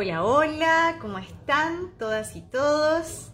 [0.00, 3.32] Hola, hola, ¿cómo están todas y todos?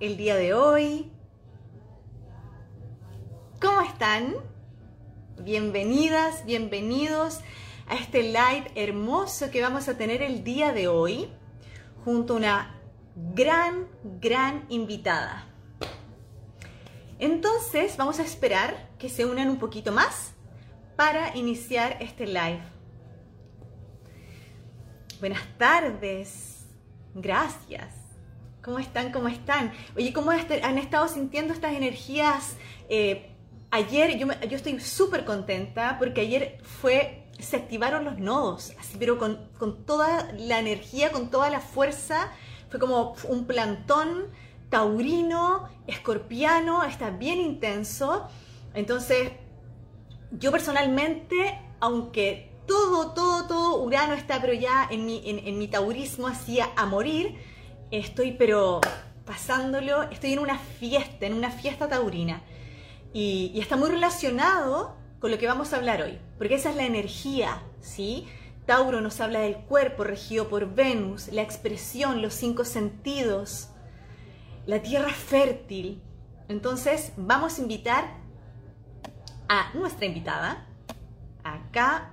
[0.00, 1.12] El día de hoy,
[3.62, 4.34] ¿cómo están?
[5.38, 7.42] Bienvenidas, bienvenidos
[7.86, 11.28] a este live hermoso que vamos a tener el día de hoy
[12.04, 12.80] junto a una
[13.14, 13.86] gran,
[14.20, 15.46] gran invitada.
[17.20, 20.33] Entonces vamos a esperar que se unan un poquito más
[20.96, 22.62] para iniciar este live.
[25.20, 26.66] Buenas tardes,
[27.14, 27.94] gracias.
[28.62, 29.12] ¿Cómo están?
[29.12, 29.72] ¿Cómo están?
[29.96, 32.56] Oye, ¿cómo han estado sintiendo estas energías?
[32.88, 33.30] Eh,
[33.70, 34.26] ayer yo,
[34.56, 40.32] estoy súper contenta porque ayer fue, se activaron los nodos, así, pero con, con toda
[40.38, 42.32] la energía, con toda la fuerza.
[42.70, 44.28] Fue como un plantón
[44.70, 48.28] taurino, escorpiano, está bien intenso.
[48.74, 49.30] Entonces,
[50.38, 56.26] yo personalmente, aunque todo, todo, todo Urano está pero ya en mi, en, mi taurismo
[56.26, 57.36] hacía a morir,
[57.90, 58.80] estoy pero
[59.24, 62.42] pasándolo, estoy en una fiesta, en una fiesta taurina.
[63.12, 66.76] Y, y, está muy relacionado con lo que vamos a hablar hoy, porque esa es
[66.76, 68.26] la energía, ¿sí?
[68.66, 73.68] Tauro nos habla del cuerpo regido por Venus, la expresión, los cinco sentidos,
[74.66, 76.02] la tierra fértil.
[76.48, 78.23] Entonces vamos a invitar
[79.54, 80.66] a nuestra invitada.
[81.44, 82.10] Acá,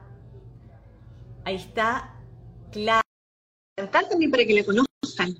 [1.43, 2.13] ahí está,
[2.71, 3.01] Clara.
[3.91, 5.33] También para que le conozcan.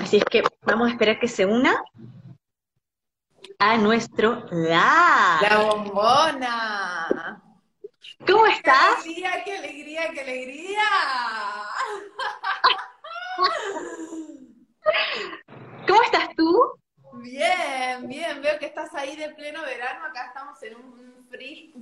[0.00, 1.84] Así es que vamos a esperar que se una
[3.58, 7.42] a nuestro la La bombona.
[8.26, 9.04] ¿Cómo estás?
[9.04, 10.82] ¡Qué alegría, qué alegría, qué alegría!
[15.86, 16.79] ¿Cómo estás tú?
[17.22, 21.26] Bien, bien, veo que estás ahí de pleno verano, acá estamos en un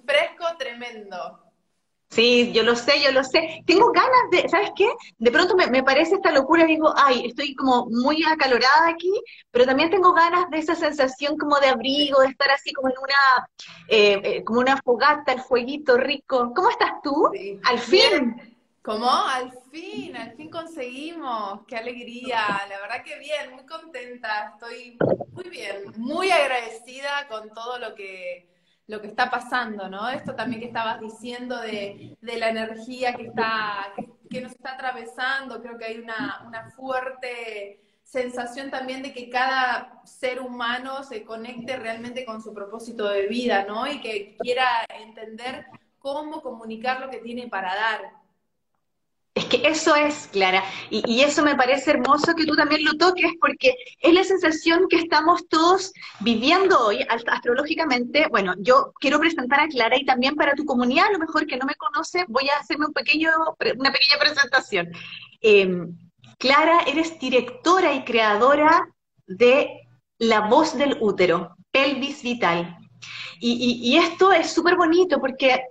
[0.04, 1.40] fresco tremendo.
[2.10, 3.62] Sí, yo lo sé, yo lo sé.
[3.66, 4.90] Tengo ganas de, ¿sabes qué?
[5.18, 9.12] De pronto me, parece esta locura, digo, ay, estoy como muy acalorada aquí,
[9.50, 12.94] pero también tengo ganas de esa sensación como de abrigo, de estar así como en
[12.98, 13.48] una,
[13.88, 16.52] eh, eh, como una fogata, el fueguito rico.
[16.56, 17.30] ¿Cómo estás tú?
[17.64, 18.57] Al fin.
[18.88, 19.10] ¿Cómo?
[19.10, 21.60] Al fin, al fin conseguimos.
[21.66, 22.40] Qué alegría.
[22.70, 24.54] La verdad que bien, muy contenta.
[24.54, 24.96] Estoy
[25.30, 28.48] muy bien, muy agradecida con todo lo que,
[28.86, 30.08] lo que está pasando, ¿no?
[30.08, 33.92] Esto también que estabas diciendo de, la energía que, está,
[34.30, 35.60] que, nos está atravesando.
[35.60, 41.76] Creo que hay una, una fuerte sensación también de que cada ser humano se conecte
[41.76, 43.86] realmente con su propósito de vida, ¿no?
[43.86, 44.66] Y que quiera
[44.98, 45.66] entender
[45.98, 48.17] cómo comunicar lo que tiene para dar.
[49.38, 53.30] Es que eso es, Clara, y, eso me parece hermoso que tú también lo toques,
[53.40, 58.26] porque es la sensación que estamos todos viviendo hoy astrológicamente.
[58.30, 61.56] Bueno, yo quiero presentar a Clara y también para tu comunidad, a lo mejor que
[61.56, 64.88] no me conoce, voy a hacerme una pequeña presentación.
[65.40, 65.96] Em,
[66.36, 68.88] Clara, eres directora y creadora
[69.28, 69.82] de
[70.18, 72.76] La Voz del Útero, Pelvis Vital.
[73.38, 75.62] Y, y esto es súper bonito porque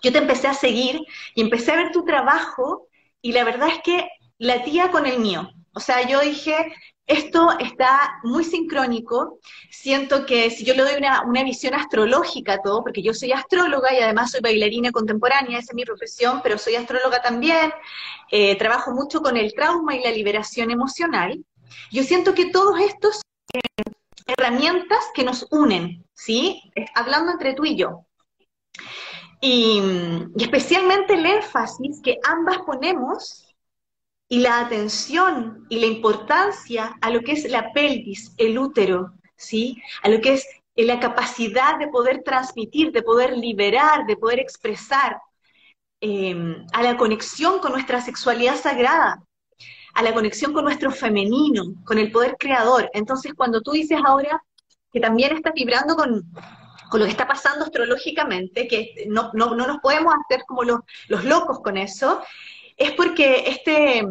[0.00, 1.00] yo te empecé a seguir
[1.34, 2.86] y empecé a ver tu trabajo
[3.22, 4.08] y la verdad es que
[4.38, 5.50] la tía con el mío.
[5.72, 6.72] O sea, yo dije,
[7.06, 9.38] esto está muy sincrónico.
[9.70, 13.92] Siento que si yo le doy una, visión astrológica a todo, porque yo soy astróloga
[13.92, 17.72] y además soy bailarina contemporánea, esa es mi profesión, pero soy astróloga también,
[18.30, 21.44] eh, trabajo mucho con el trauma y la liberación emocional.
[21.90, 23.20] Yo siento que todos estos
[24.26, 26.62] herramientas que nos unen, ¿sí?
[26.94, 28.06] Hablando entre tú y yo.
[29.40, 29.82] Y,
[30.38, 33.54] especialmente el énfasis que ambas ponemos
[34.28, 39.82] y la atención y la importancia a lo que es la pelvis, el útero, ¿sí?
[40.02, 40.46] A lo que es
[40.76, 45.18] la capacidad de poder transmitir, de poder liberar, de poder expresar,
[46.00, 49.22] em, a la conexión con nuestra sexualidad sagrada,
[49.94, 52.90] a la conexión con nuestro femenino, con el poder creador.
[52.94, 54.42] Entonces, cuando tú dices ahora
[54.92, 56.24] que también estás vibrando con,
[56.90, 60.80] con lo que está pasando astrológicamente, que no, no, no nos podemos hacer como los,
[61.08, 62.20] los, locos con eso,
[62.76, 64.02] es porque este,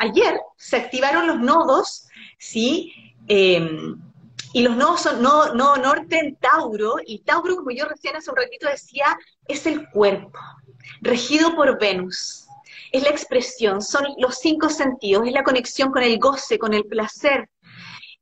[0.00, 2.08] ayer se activaron los nodos,
[2.38, 2.92] ¿sí?
[3.28, 3.96] Em,
[4.52, 8.30] y los nodos son no, no, norte en Tauro, y Tauro, como yo recién hace
[8.30, 9.16] un ratito decía,
[9.46, 10.38] es el cuerpo,
[11.00, 12.46] regido por Venus.
[12.92, 16.84] Es la expresión, son los cinco sentidos, es la conexión con el goce, con el
[16.84, 17.48] placer.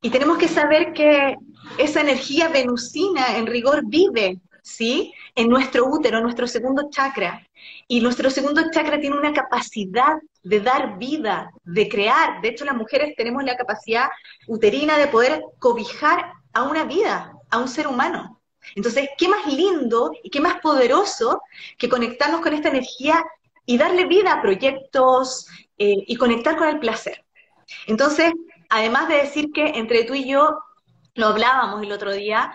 [0.01, 1.37] Y tenemos que saber que
[1.79, 5.13] esa energía venusina en rigor vive, ¿sí?
[5.35, 7.47] En nuestro útero, nuestro segundo chakra.
[7.89, 12.41] Y nuestro segundo chakra tiene una capacidad de dar vida, de crear.
[12.41, 14.09] De hecho, las mujeres tenemos la capacidad
[14.47, 18.41] uterina de poder cobijar a una vida, a un ser humano.
[18.75, 21.43] Entonces, ¿qué más lindo y qué más poderoso
[21.79, 23.23] que conectarnos con esta energía
[23.67, 25.47] y darle vida a proyectos
[25.79, 27.25] eh, y conectar con el placer?
[27.87, 28.33] Entonces,
[28.69, 30.57] además de decir que entre tú y yo
[31.15, 32.53] lo hablábamos el otro día,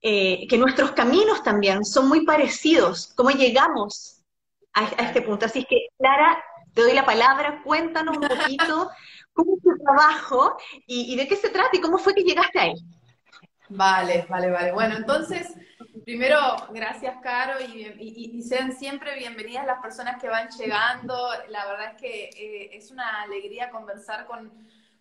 [0.00, 4.22] eh, que nuestros caminos también son muy parecidos, cómo llegamos
[4.72, 5.46] a, este punto.
[5.46, 6.42] Así que, Clara,
[6.72, 8.90] te doy la palabra, cuéntanos un poquito
[9.32, 10.56] cómo es tu trabajo
[10.86, 12.74] y, de qué se trata y cómo fue que llegaste ahí.
[13.70, 14.72] Vale, vale, vale.
[14.72, 15.52] Bueno, entonces,
[16.04, 16.38] primero,
[16.70, 21.28] gracias, Caro, y, sean siempre bienvenidas las personas que van llegando.
[21.48, 24.52] La verdad es que eh, es una alegría conversar con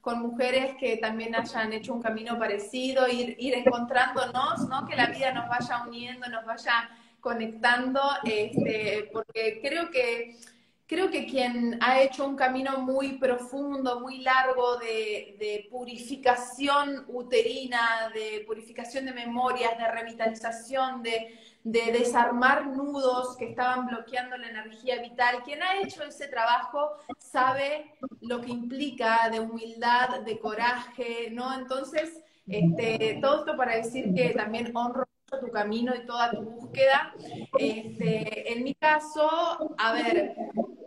[0.07, 4.87] con mujeres que también hayan hecho un camino parecido, ir, ir encontrándonos, ¿no?
[4.87, 6.89] Que la vida nos vaya uniendo, nos vaya
[7.19, 10.37] conectando, este, porque creo que
[10.85, 18.09] creo que quien ha hecho un camino muy profundo, muy largo de, de, purificación uterina,
[18.13, 25.01] de purificación de memorias, de revitalización, de, de desarmar nudos que estaban bloqueando la energía
[25.01, 25.43] vital.
[25.43, 31.53] Quien ha hecho ese trabajo sabe lo que implica de humildad, de coraje, ¿no?
[31.59, 35.03] Entonces, este, todo esto para decir que también honro
[35.41, 37.13] tu camino y toda tu búsqueda.
[37.59, 40.35] Este, en mi caso, a ver,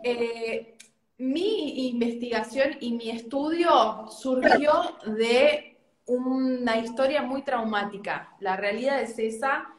[0.02, 0.78] eh,
[1.18, 8.34] mi investigación y mi estudio surgió de una historia muy traumática.
[8.40, 9.74] La realidad es esa.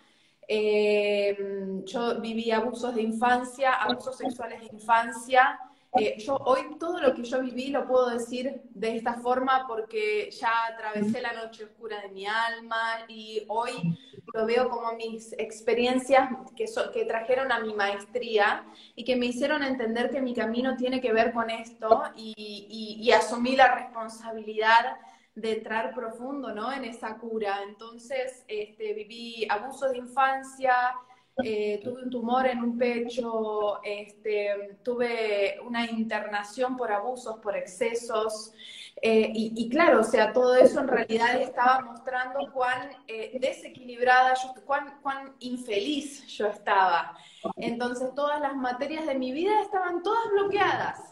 [0.48, 1.38] Eh,
[1.86, 5.60] yo viví abusos de infancia, abusos sexuales de infancia.
[5.98, 10.30] Eh, yo hoy todo lo que yo viví lo puedo decir de esta forma porque
[10.32, 13.98] ya atravesé la noche oscura de mi alma y hoy
[14.34, 18.64] lo veo como mis experiencias que, que trajeron a mi maestría
[18.96, 23.12] y que me hicieron entender que mi camino tiene que ver con esto y, y
[23.12, 24.98] asumí la responsabilidad
[25.36, 26.72] de entrar profundo, ¿no?
[26.72, 27.60] En esa cura.
[27.68, 30.74] Entonces, este, viví abusos de infancia,
[31.44, 38.52] eh, tuve un tumor en un pecho, este, tuve una internación por abusos, por excesos.
[39.02, 44.34] Eh, y, claro, o sea, todo eso en realidad estaba mostrando cuán eh, desequilibrada,
[44.66, 47.18] cuán, cuán infeliz yo estaba.
[47.56, 51.11] Entonces, todas las materias de mi vida estaban todas bloqueadas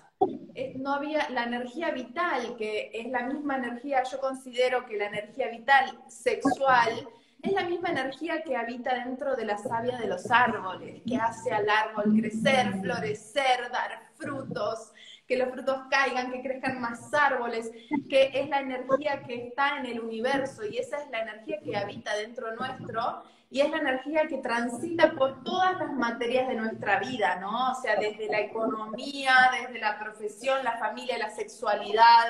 [0.75, 5.49] no había la energía vital, que es la misma energía, yo considero que la energía
[5.49, 7.07] vital sexual
[7.41, 11.51] es la misma energía que habita dentro de la savia de los árboles, que hace
[11.51, 14.91] al árbol crecer, florecer, dar frutos,
[15.25, 17.71] que los frutos caigan, que crezcan más árboles,
[18.09, 21.77] que es la energía que está en el universo y esa es la energía que
[21.77, 26.99] habita dentro nuestro y es la energía que transita por todas las materias de nuestra
[26.99, 27.71] vida, ¿no?
[27.71, 32.27] O sea, desde la economía, desde la profesión, la familia, la sexualidad.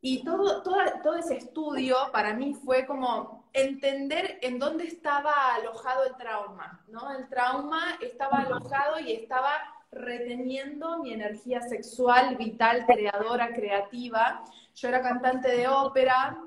[0.00, 6.04] Y todo, todo, todo ese estudio para mí fue como entender en dónde estaba alojado
[6.04, 7.10] el trauma, ¿no?
[7.10, 9.50] El trauma estaba alojado y estaba
[9.90, 14.44] reteniendo mi energía sexual, vital, creadora, creativa.
[14.76, 16.38] Yo era cantante de ópera,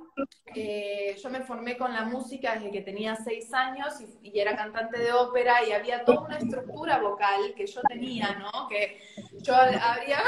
[0.56, 4.98] eh, yo me formé con la música desde que tenía seis años y, era cantante
[4.98, 8.68] de ópera y había toda una estructura vocal que yo tenía, ¿no?
[8.68, 8.98] Que
[9.42, 10.20] yo habría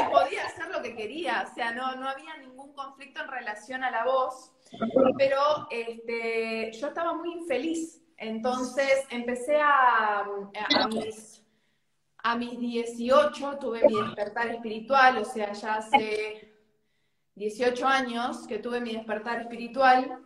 [0.00, 3.84] y podía hacer lo que quería, o sea, no, no había ningún conflicto en relación
[3.84, 4.52] a la voz,
[5.16, 8.02] pero este, yo estaba muy infeliz.
[8.16, 11.38] Entonces empecé a, a mis
[12.28, 16.47] a mis 18 tuve mi despertar espiritual, o sea, ya hace
[17.38, 20.18] 18 años que tuve mi despertar espiritual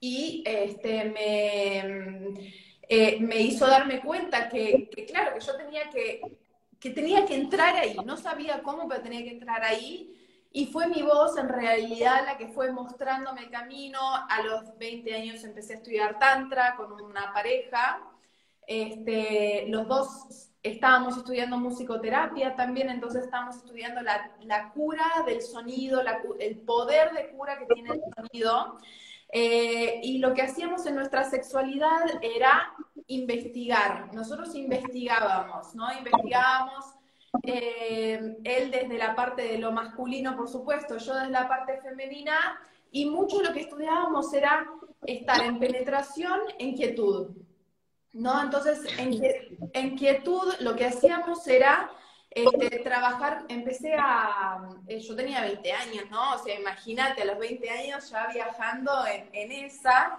[0.00, 2.50] y este, me,
[2.88, 6.20] eh, me hizo darme cuenta que, claro, que yo tenía que,
[6.80, 7.96] que tenía que entrar ahí.
[8.04, 10.18] No sabía cómo, pero tenía que entrar ahí.
[10.50, 14.00] Y fue mi voz en realidad la que fue mostrándome el camino.
[14.02, 18.02] A los 20 años empecé a estudiar Tantra con una pareja.
[18.66, 26.02] Este, los dos estábamos estudiando musicoterapia también, entonces estábamos estudiando la, cura del sonido,
[26.38, 28.78] el poder de cura que tiene el sonido.
[29.34, 32.74] Eh, y lo que hacíamos en nuestra sexualidad era
[33.06, 34.14] investigar.
[34.14, 35.90] Nosotros investigábamos, ¿no?
[35.90, 36.84] Investigábamos,
[37.42, 42.60] eh, él desde la parte de lo masculino, por supuesto, yo desde la parte femenina,
[42.90, 44.66] y mucho lo que estudiábamos era
[45.06, 47.30] estar en penetración, en quietud.
[48.12, 48.42] ¿No?
[48.42, 51.90] Entonces, en, quietud lo que hacíamos era
[52.30, 56.34] este, trabajar, empecé a, eh, yo tenía 20 años, ¿no?
[56.34, 60.18] O sea, imagínate, a los 20 años ya viajando en, esa.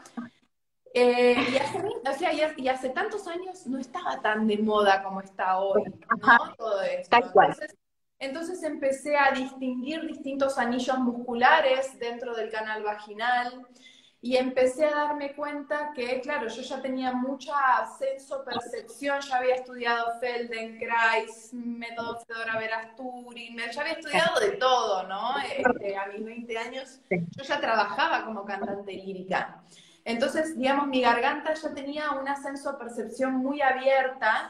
[0.94, 5.22] Eh, y, hace, o sea, y, hace tantos años no estaba tan de moda como
[5.22, 5.84] está hoy,
[6.22, 6.56] ¿no?
[6.56, 7.18] Todo esto.
[7.18, 7.76] Entonces,
[8.20, 13.68] entonces empecé a distinguir distintos anillos musculares dentro del canal vaginal,
[14.24, 17.54] y empecé a darme cuenta que, claro, yo ya tenía mucha
[18.00, 25.36] senso-percepción, ya había estudiado Feldenkrais, método Fedora Verasturi, ya había estudiado de todo, ¿no?
[25.40, 29.62] Este, a mis 20 años yo ya trabajaba como cantante lírica.
[30.06, 34.50] Entonces, digamos, mi garganta ya tenía una senso-percepción muy abierta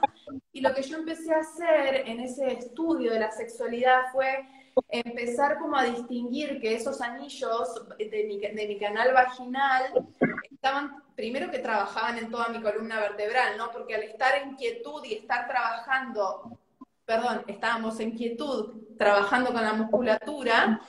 [0.51, 4.47] y lo que yo empecé a hacer en ese estudio de la sexualidad fue
[4.89, 10.07] empezar como a distinguir que esos anillos de mi, de mi, canal vaginal
[10.51, 13.71] estaban, primero que trabajaban en toda mi columna vertebral, ¿no?
[13.71, 16.59] Porque al estar en quietud y estar trabajando,
[17.05, 20.81] perdón, estábamos en quietud, trabajando con la musculatura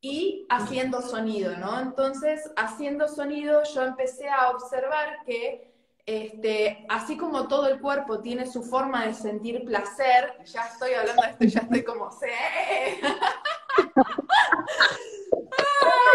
[0.00, 1.80] y haciendo sonido, ¿no?
[1.80, 5.71] Entonces, haciendo sonido, yo empecé a observar que
[6.04, 11.22] este, así como todo el cuerpo tiene su forma de sentir placer, ya estoy hablando
[11.22, 12.26] de esto ya estoy como, ¡sí!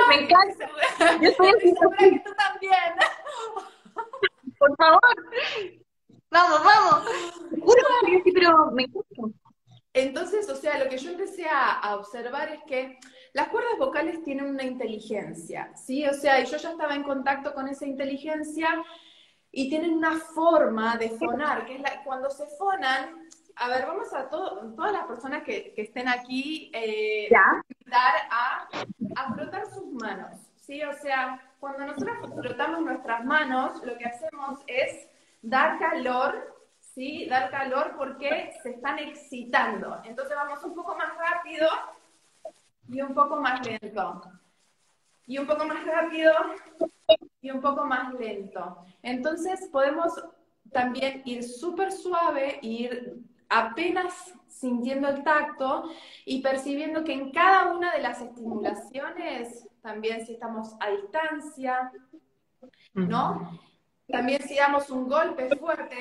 [0.10, 0.70] Me encanta.
[1.22, 2.74] Yo estoy segura que tú también.
[4.58, 5.01] Por favor.
[6.32, 7.10] Vamos, vamos.
[8.34, 9.38] pero me encanta.
[9.94, 13.00] Entonces, o sea, lo que yo empecé a, a, observar es que
[13.34, 16.06] las cuerdas vocales tienen una inteligencia, ¿sí?
[16.06, 18.84] O sea, y yo ya estaba en contacto con esa inteligencia
[19.51, 24.13] y tienen una forma de fonar, que es la, cuando se fonan, a ver, vamos
[24.13, 27.29] a todo, todas las personas que, que estén aquí, eh,
[27.79, 28.67] invitar a,
[29.15, 30.83] a frotar sus manos, ¿sí?
[30.83, 35.07] O sea, cuando nosotros frotamos nuestras manos, lo que hacemos es
[35.41, 37.27] dar calor, ¿sí?
[37.27, 39.99] Dar calor porque se están excitando.
[40.03, 41.67] Entonces vamos un poco más rápido
[42.89, 44.21] y un poco más lento.
[45.25, 46.31] Y un poco más rápido
[47.41, 48.77] y un poco más lento.
[49.01, 50.13] Entonces podemos
[50.72, 55.89] también ir súper suave, ir apenas sintiendo el tacto
[56.25, 61.91] y percibiendo que en cada una de las estimulaciones, también si estamos a distancia,
[62.94, 63.60] ¿no?
[64.08, 65.98] También si damos un golpe fuerte,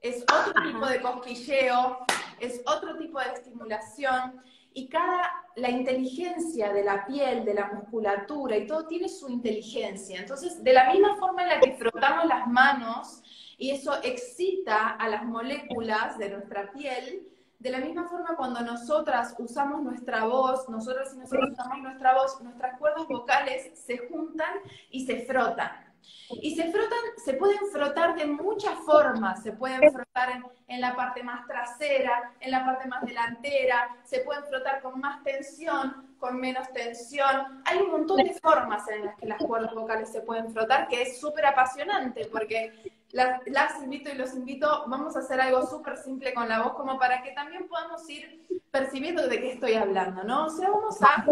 [0.00, 1.98] es otro tipo de cosquilleo,
[2.38, 4.40] es otro tipo de estimulación
[4.76, 5.22] y cada,
[5.54, 10.20] la inteligencia de la piel, de la musculatura y todo tiene su inteligencia.
[10.20, 13.22] Entonces, de la misma forma en la que frotamos las manos
[13.56, 17.26] y eso excita a las moléculas de nuestra piel,
[17.58, 22.38] de la misma forma cuando nosotras usamos nuestra voz, nosotras y nosotros usamos nuestra voz,
[22.42, 24.56] nuestras cuerdas vocales se juntan
[24.90, 25.85] y se frotan.
[26.28, 32.32] Y se pueden frotar de muchas formas, se pueden frotar en, la parte más trasera,
[32.40, 37.62] en la parte más delantera, se pueden frotar con más tensión, con menos tensión.
[37.64, 41.02] Hay un montón de formas en las que las cuerdas vocales se pueden frotar, que
[41.02, 42.72] es súper apasionante, porque
[43.12, 46.74] las, las, invito y los invito, vamos a hacer algo súper simple con la voz,
[46.74, 50.46] como para que también podamos ir percibiendo de qué estoy hablando, ¿no?
[50.46, 51.24] O sea, vamos a...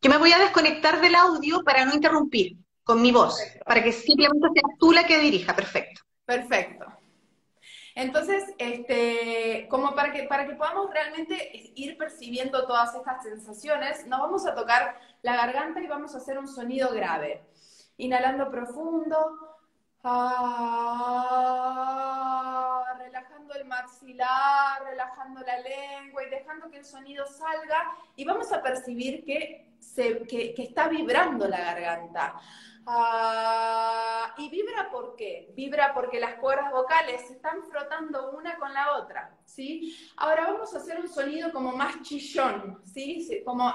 [0.00, 2.56] Yo me voy a desconectar del audio para no interrumpir
[2.88, 6.00] con mi voz, para que simplemente seas tú la que dirija, perfecto.
[6.24, 6.86] Perfecto.
[7.94, 14.20] Entonces, este, como para que, para que podamos realmente ir percibiendo todas estas sensaciones, nos
[14.20, 17.42] vamos a tocar la garganta y vamos a hacer un sonido grave.
[17.98, 19.36] Inhalando profundo,
[20.02, 20.94] ah,
[22.96, 28.62] relajando el maxilar, relajando la lengua y dejando que el sonido salga y vamos a
[28.62, 32.40] percibir que, se, que, que está vibrando la garganta.
[32.90, 35.52] Ah, ¿Y vibra por qué?
[35.54, 39.94] Vibra porque las cuerdas vocales se están frotando una con la otra, ¿sí?
[40.16, 43.42] Ahora vamos a hacer un sonido como más chillón, ¿sí?
[43.44, 43.74] Como...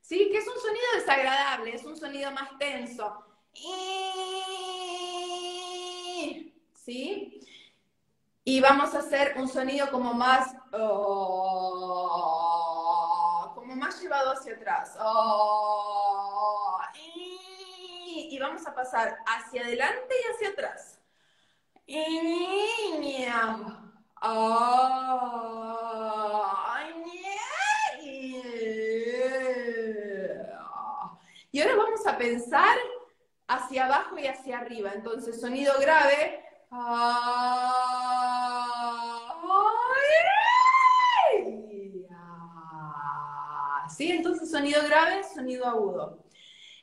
[0.00, 0.30] ¿Sí?
[0.30, 3.22] Que es un sonido desagradable, es un sonido más tenso.
[6.72, 7.38] ¿Sí?
[8.44, 10.56] Y vamos a hacer un sonido como más...
[10.72, 12.51] Oh,
[13.76, 14.96] más llevado hacia atrás.
[15.00, 20.98] Oh, y, vamos a pasar hacia adelante y hacia atrás.
[21.86, 23.26] Y,
[31.60, 32.76] ahora vamos a pensar
[33.46, 34.92] hacia abajo y hacia arriba.
[34.94, 36.42] Entonces, sonido grave.
[43.88, 44.10] ¿Sí?
[44.10, 46.24] Entonces sonido grave, sonido agudo.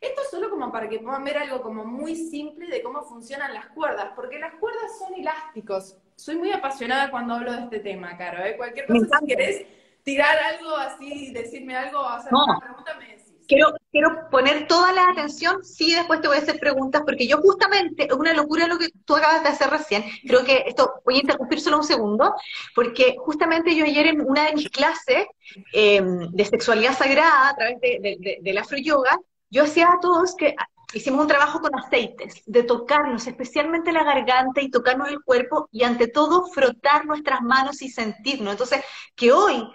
[0.02, 3.54] Esto es solo como para que puedan ver algo como muy simple de cómo funcionan
[3.54, 5.98] las cuerdas, porque las cuerdas son elásticos.
[6.16, 8.44] Soy muy apasionada cuando hablo de este tema, Caro.
[8.46, 8.56] ¿eh?
[8.56, 9.66] Cualquier cosa, si querés
[10.04, 13.19] tirar algo así, decirme algo hacer una pregunta, me.
[13.50, 18.06] Quiero, poner toda la atención, sí, después te voy a hacer preguntas, porque yo justamente,
[18.06, 21.22] es una locura lo que tú acabas de hacer recién, creo que esto, voy a
[21.22, 22.36] interrumpir solo un segundo,
[22.76, 25.26] porque justamente yo ayer en una de mis clases
[25.74, 29.18] em, de sexualidad sagrada a través de, del afro yoga,
[29.50, 30.56] yo hacía a todos que
[30.94, 35.84] hicimos un trabajo con aceites, de tocarnos, especialmente la garganta y tocarnos el cuerpo y
[35.84, 38.54] ante todo frotar nuestras manos y sentirnos.
[38.54, 38.84] Entonces,
[39.16, 39.68] que hoy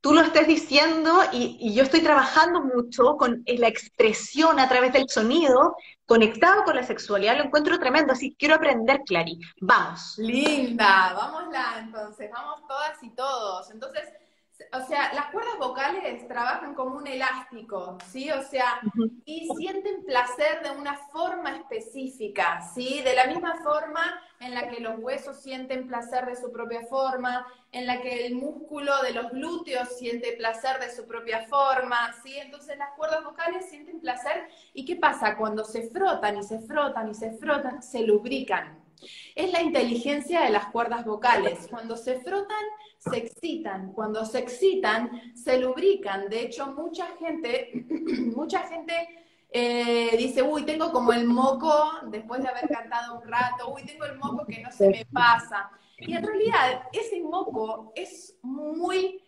[0.00, 5.08] tú lo estés diciendo y, yo estoy trabajando mucho con la expresión a través del
[5.08, 5.76] sonido,
[6.06, 9.38] conectado con la sexualidad, lo encuentro tremendo, así quiero aprender, Clary.
[9.60, 10.14] Vamos.
[10.18, 11.40] Linda, vámonos
[11.78, 13.70] entonces, vamos todas y todos.
[13.70, 14.04] Entonces,
[14.72, 18.30] o sea, las cuerdas vocales trabajan como un elástico, ¿sí?
[18.30, 18.80] O sea,
[19.24, 23.02] y sienten placer de una forma específica, ¿sí?
[23.02, 24.02] De la misma forma
[24.38, 28.36] en la que los huesos sienten placer de su propia forma, en la que el
[28.36, 32.36] músculo de los glúteos siente placer de su propia forma, ¿sí?
[32.38, 34.48] Entonces las cuerdas vocales sienten placer.
[34.72, 35.36] ¿Y qué pasa?
[35.36, 38.78] Cuando se frotan y se frotan y se frotan, se lubrican.
[39.34, 41.66] Es la inteligencia de las cuerdas vocales.
[41.70, 42.64] Cuando se frotan,
[43.00, 43.92] se excitan.
[43.92, 46.28] Cuando se excitan, se lubrican.
[46.28, 47.86] De hecho, mucha gente,
[48.36, 48.92] mucha gente
[49.50, 51.72] eh, dice, uy, tengo como el moco,
[52.08, 55.70] después de haber cantado un rato, uy, tengo el moco que no se me pasa.
[55.98, 59.22] Y en realidad, ese moco es muy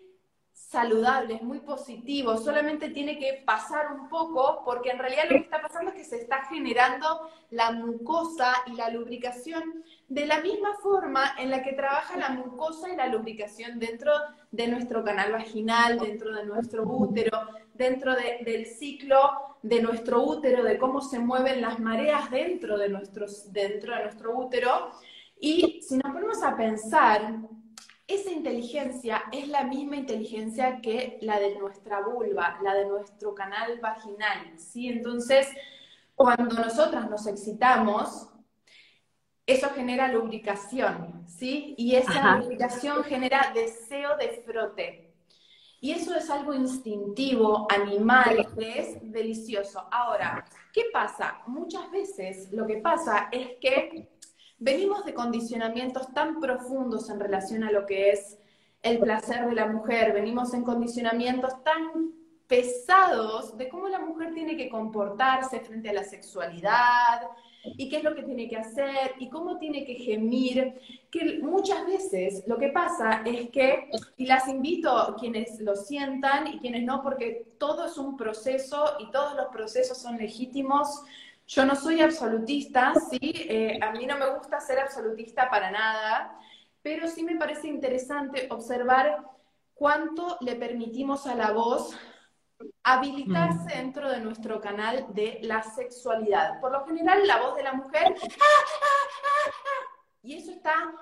[0.52, 5.45] saludable, es muy positivo, solamente tiene que pasar un poco porque en realidad lo que
[5.45, 10.75] está pasando es que se está generando la mucosa y la lubricación de la misma
[10.83, 14.12] forma en la que trabaja la mucosa y la lubricación dentro
[14.50, 20.76] de nuestro canal vaginal, dentro de nuestro útero, dentro del ciclo de nuestro útero, de
[20.76, 22.88] cómo se mueven las mareas dentro de,
[23.52, 24.90] dentro de nuestro útero.
[25.40, 27.35] Y si nos ponemos a pensar,
[28.07, 33.81] esa inteligencia es la misma inteligencia que la de nuestra vulva, la de nuestro canal
[33.81, 34.88] vaginal, ¿sí?
[34.88, 35.49] Entonces,
[36.14, 38.28] cuando nosotras nos excitamos,
[39.52, 41.75] eso genera lubricación, ¿sí?
[41.76, 45.12] Y esa lubricación genera deseo de frote.
[45.81, 49.85] Y eso es algo instintivo, animal, que es delicioso.
[49.90, 51.42] Ahora, ¿qué pasa?
[51.46, 54.09] Muchas veces lo que pasa es que
[54.59, 58.38] venimos de condicionamientos tan profundos en relación a lo que es
[58.81, 62.12] el placer de la mujer, venimos en condicionamientos tan
[62.46, 67.22] pesados de cómo la mujer tiene que comportarse frente a la sexualidad
[67.64, 71.87] y qué es lo que tiene que hacer y cómo tiene que gemir, que muchas
[71.87, 77.03] veces lo que pasa es que, y las invito quienes lo sientan y quienes no,
[77.03, 81.03] porque todo es un proceso y todos los procesos son legítimos,
[81.46, 86.38] yo no soy absolutista, sí, eh, a mí no me gusta ser absolutista para nada,
[86.83, 89.25] pero sí me parece interesante observar
[89.75, 91.96] cuánto le permitimos a la voz
[92.83, 93.79] habilitarse mm.
[93.79, 96.61] dentro de nuestro canal de la sexualidad.
[96.61, 98.14] Por lo general, la voz de la mujer,
[100.22, 100.92] y eso está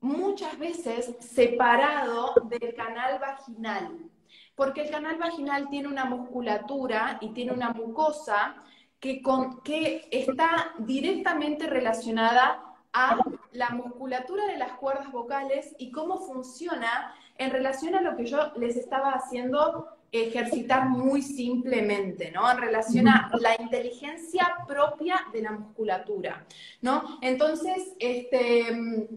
[0.00, 4.10] muchas veces separado del canal vaginal,
[4.54, 8.56] porque el canal vaginal tiene una musculatura y tiene una mucosa
[9.00, 13.18] que, con, que está directamente relacionada a
[13.52, 18.52] la musculatura de las cuerdas vocales y cómo funciona en relación a lo que yo
[18.56, 19.88] les estaba haciendo
[20.22, 22.48] ejercitar muy simplemente, ¿no?
[22.50, 26.46] En relación a la inteligencia propia de la musculatura,
[26.82, 27.18] ¿no?
[27.20, 29.08] Entonces, este,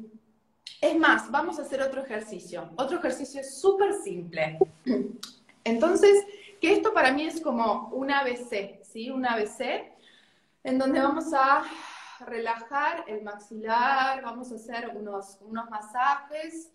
[0.82, 2.72] es más, vamos a hacer otro ejercicio.
[2.78, 4.58] Otro ejercicio súper simple.
[5.64, 6.26] Entonces,
[6.60, 9.12] que esto para mí es como un ABC, ¿sí?
[9.12, 9.94] Un ABC
[10.64, 11.64] en donde vamos a
[12.26, 16.72] relajar el maxilar, vamos a hacer unos, unos masajes.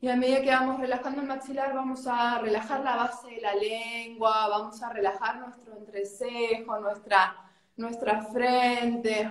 [0.00, 3.54] Y a medida que vamos relajando el maxilar, vamos a relajar la base de la
[3.54, 7.34] lengua, vamos a relajar nuestro entrecejo, nuestra,
[7.76, 9.30] nuestra frente.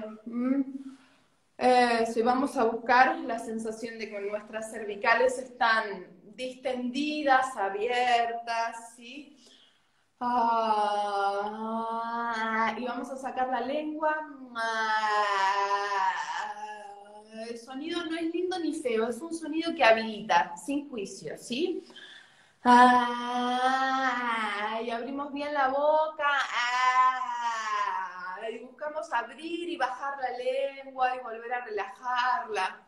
[2.15, 9.37] Y vamos a buscar la sensación de que nuestras cervicales están distendidas, abiertas, ¿sí?
[10.19, 11.15] Ah,
[12.77, 14.15] y vamos a sacar la lengua.
[14.55, 16.15] Ah,
[17.41, 21.83] el sonido no es lindo ni feo, es un sonido que habilita, sin juicio, ¿sí?
[22.63, 24.01] Ah,
[24.83, 26.27] y abrimos bien la boca.
[28.51, 32.81] y buscamos abrir y bajar la lengua y volver a relajarla.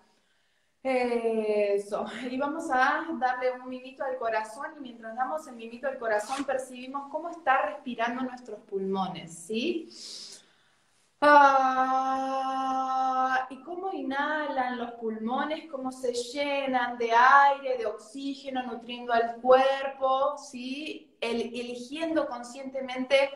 [0.84, 2.06] Eso.
[2.30, 6.46] Y vamos a darle un mimito al corazón y mientras damos el mimito al corazón
[6.46, 9.90] percibimos cómo está respirando nuestros pulmones, ¿sí?
[11.19, 12.27] Ah,
[13.49, 20.38] y cómo inhalan los pulmones, cómo se llenan de aire, de oxígeno, nutriendo al cuerpo,
[20.38, 21.17] ¿sí?
[21.19, 23.32] eligiendo conscientemente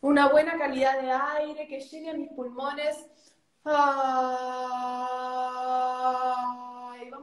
[0.00, 3.06] una buena calidad de aire que llegue a mis pulmones.
[3.64, 3.70] y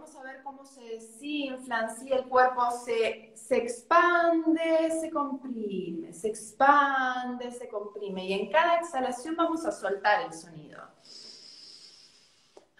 [0.01, 6.29] vamos a ver cómo se desinflan, si el cuerpo se, se expande, se comprime, se
[6.29, 8.25] expande, se comprime.
[8.25, 10.81] Y en cada exhalación vamos a soltar el sonido.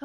[0.00, 0.04] y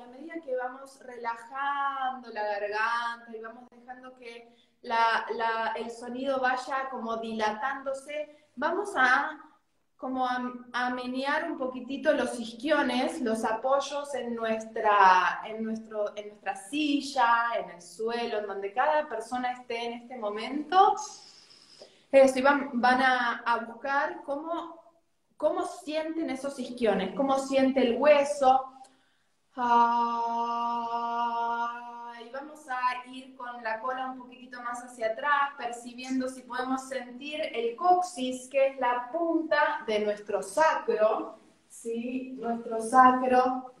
[0.00, 4.54] a medida que vamos relajando la garganta y vamos dejando que
[5.76, 9.40] el sonido vaya como dilatándose, vamos a
[10.00, 16.56] como a, menear un poquitito los isquiones, los apoyos en nuestra, en, nuestro, en nuestra
[16.56, 20.94] silla, en el suelo, en donde cada persona esté en este momento.
[22.10, 24.82] Eso, y van, van a, buscar cómo,
[25.36, 28.72] cómo sienten esos isquiones, cómo siente el hueso.
[29.54, 30.80] Ah,
[32.32, 37.40] vamos a ir con la cola un poquitito más hacia atrás, percibiendo si podemos sentir
[37.52, 42.36] el coxis, que es la punta de nuestro sacro, ¿sí?
[42.38, 43.74] Nuestro sacro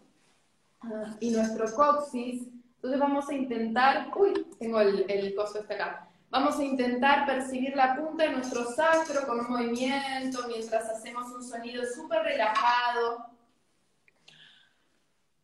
[0.82, 2.48] ah, y nuestro coxis.
[2.76, 6.08] Entonces vamos a intentar, uy, tengo el, el coso este acá.
[6.30, 11.42] Vamos a intentar percibir la punta de nuestro sacro con un movimiento mientras hacemos un
[11.42, 13.26] sonido súper relajado.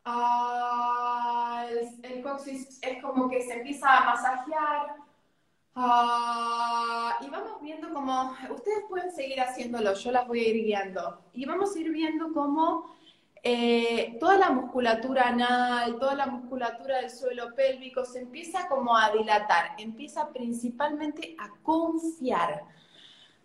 [0.08, 1.66] Ah,
[2.02, 4.96] el, coxis es como que se empieza a masajear.
[5.74, 11.22] Ah, y vamos viendo cómo, ustedes pueden seguir haciéndolo, yo las voy a ir guiando.
[11.32, 12.96] Y vamos a ir viendo cómo
[13.42, 19.10] eh, toda la musculatura anal, toda la musculatura del suelo pélvico se empieza como a
[19.10, 22.62] dilatar, empieza principalmente a confiar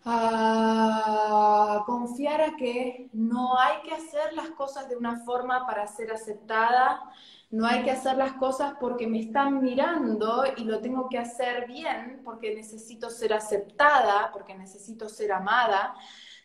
[0.04, 6.10] a confiar a que no hay que hacer las cosas de una forma para ser
[6.10, 7.02] aceptada,
[7.50, 11.66] no hay que hacer las cosas porque me están mirando y lo tengo que hacer
[11.66, 15.94] bien porque necesito ser aceptada, porque necesito ser amada,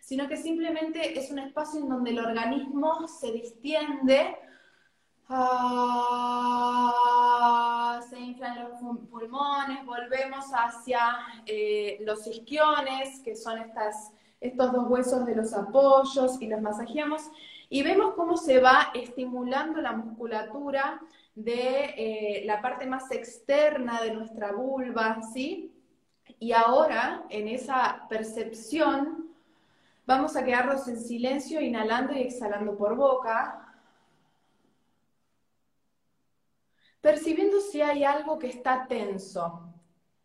[0.02, 4.38] sino que simplemente es un espacio en donde el organismo se distiende
[5.30, 7.20] Ah,
[8.10, 15.26] se inflan los pulmones, volvemos hacia eh, los isquiones, que son estas, estos dos huesos
[15.26, 17.30] de los apoyos, y los masajeamos,
[17.70, 21.02] y vemos cómo se va estimulando la musculatura
[21.36, 25.74] de eh, la parte más externa de nuestra vulva, ¿sí?
[26.40, 29.28] Y ahora, en esa percepción,
[30.06, 33.67] vamos a quedarnos en silencio, inhalando y exhalando por boca,
[37.02, 39.74] percibiendo si hay algo que está tenso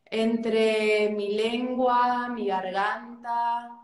[0.04, 3.82] entre mi lengua, mi garganta,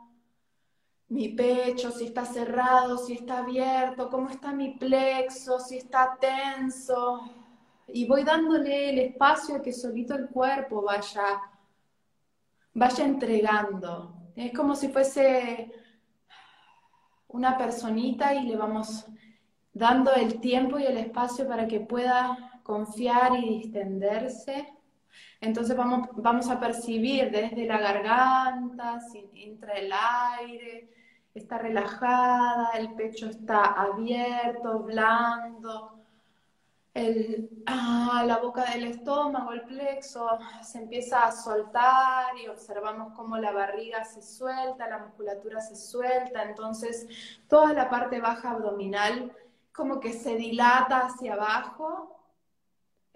[1.08, 7.22] mi pecho, si está cerrado, si está abierto, cómo está mi plexo, si está tenso.
[7.86, 11.40] Y voy dándole el espacio a que solito el cuerpo vaya,
[12.74, 14.14] vaya entregando.
[14.36, 15.72] Es como si fuese
[17.28, 19.06] una personita y le vamos
[19.72, 24.68] dando el tiempo y el espacio para que pueda confiar y distenderse.
[25.40, 29.90] Entonces vamos, vamos a percibir desde la garganta, si entra el
[30.38, 30.90] aire,
[31.34, 35.98] está relajada, el pecho está abierto, blando,
[36.92, 40.28] el, ah, la boca del estómago, el plexo,
[40.62, 46.42] se empieza a soltar y observamos cómo la barriga se suelta, la musculatura se suelta,
[46.42, 47.08] entonces
[47.48, 49.32] toda la parte baja abdominal
[49.72, 52.17] como que se dilata hacia abajo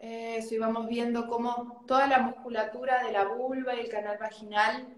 [0.03, 4.89] eso, y vamos viendo cómo toda la musculatura de la vulva y el canal vaginal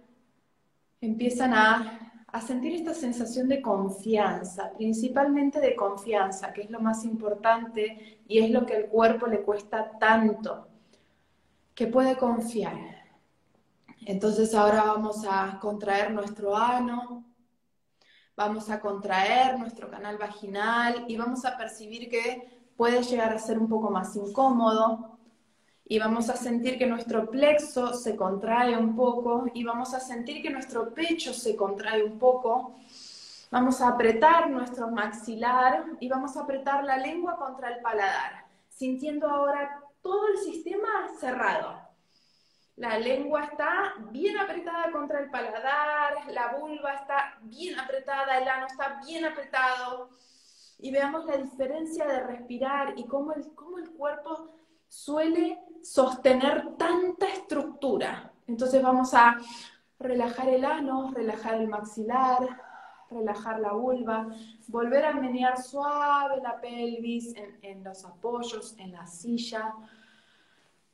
[1.02, 7.04] empiezan a, a sentir esta sensación de confianza, principalmente de confianza, que es lo más
[7.04, 10.68] importante y es lo que al cuerpo le cuesta tanto,
[11.74, 13.04] que puede confiar.
[14.06, 17.26] Entonces ahora vamos a contraer nuestro ano,
[18.34, 23.58] vamos a contraer nuestro canal vaginal y vamos a percibir que puede llegar a ser
[23.58, 25.18] un poco más incómodo
[25.86, 30.42] y vamos a sentir que nuestro plexo se contrae un poco y vamos a sentir
[30.42, 32.76] que nuestro pecho se contrae un poco.
[33.50, 39.28] Vamos a apretar nuestro maxilar y vamos a apretar la lengua contra el paladar, sintiendo
[39.28, 40.88] ahora todo el sistema
[41.20, 41.78] cerrado.
[42.76, 48.66] La lengua está bien apretada contra el paladar, la vulva está bien apretada, el ano
[48.66, 50.08] está bien apretado
[50.78, 54.50] y veamos la diferencia de respirar y cómo el, cómo el cuerpo
[54.88, 58.32] suele sostener tanta estructura.
[58.46, 59.36] Entonces vamos a
[59.98, 62.60] relajar el ano, relajar el maxilar,
[63.10, 64.28] relajar la vulva,
[64.68, 69.74] volver a menear suave la pelvis en, los apoyos, en la silla.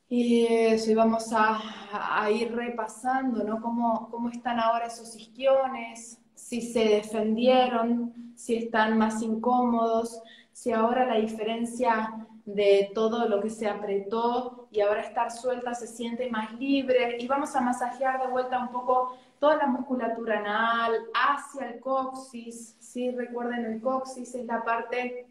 [0.07, 3.61] Y eso, y vamos a, ir repasando, ¿no?
[3.61, 11.05] Cómo, cómo están ahora esos isquiones, si se defendieron, si están más incómodos, si ahora
[11.05, 16.51] la diferencia de todo lo que se apretó y ahora estar suelta se siente más
[16.53, 21.79] libre y vamos a masajear de vuelta un poco toda la musculatura anal hacia el
[21.79, 23.11] coxis, ¿sí?
[23.11, 25.27] recuerden el coxis es la parte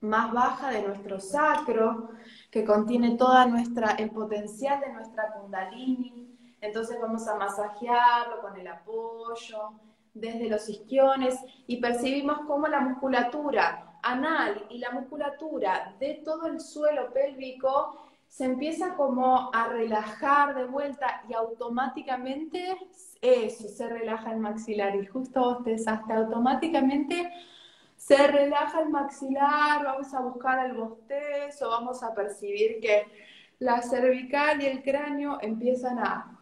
[0.00, 2.08] más baja de nuestro sacro
[2.50, 8.66] que contiene toda nuestra el potencial de nuestra kundalini, entonces vamos a masajearlo con el
[8.66, 16.46] apoyo desde los isquiones y percibimos cómo la musculatura anal y la musculatura de todo
[16.46, 22.78] el suelo pélvico se empieza como a relajar de vuelta y automáticamente
[23.20, 24.94] eso, se relaja el maxilar.
[24.94, 27.30] Y justo ustedes hasta automáticamente
[27.96, 33.04] se relaja el maxilar, vamos a buscar el bostezo, vamos a percibir que
[33.58, 36.39] la cervical y el cráneo empiezan a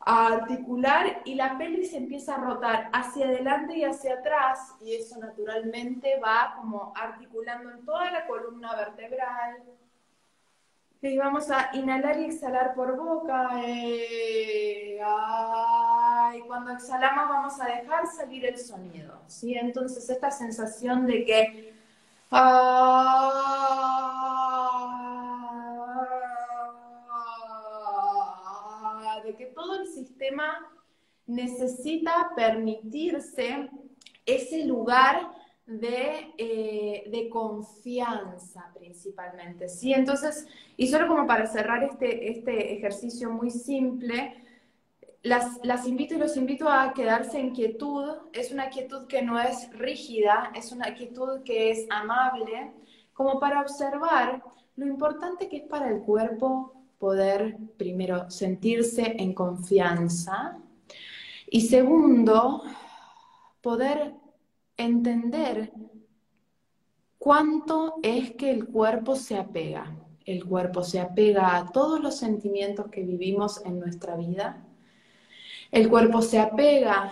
[0.00, 6.18] articular y la pelvis empieza a rotar hacia adelante y hacia atrás y eso naturalmente
[6.20, 9.62] va como articulando en toda la columna vertebral.
[11.00, 13.50] Y vamos a inhalar y exhalar por boca.
[13.64, 14.98] Eh,
[16.34, 19.20] y cuando exhalamos vamos a dejar salir el sonido.
[19.28, 19.54] ¿sí?
[19.54, 21.74] Entonces esta sensación de que...
[29.36, 29.86] que todo el
[30.18, 30.66] sistema
[31.26, 33.70] necesita permitirse
[34.26, 35.30] ese lugar
[35.64, 39.92] de, eh, confianza principalmente, ¿sí?
[39.92, 44.44] Entonces, y solo como para cerrar este, este ejercicio muy simple,
[45.22, 48.16] las, las, invito y los invito a quedarse en quietud.
[48.32, 52.72] Es una quietud que no es rígida, es una quietud que es amable,
[53.12, 54.42] como para observar
[54.76, 60.58] lo importante que es para el cuerpo poder, primero, sentirse en confianza
[61.50, 62.62] y segundo,
[63.60, 64.14] poder
[64.76, 65.72] entender
[67.18, 69.96] cuánto es que el cuerpo se apega.
[70.24, 74.62] El cuerpo se apega a todos los sentimientos que vivimos en nuestra vida.
[75.70, 77.10] El cuerpo se apega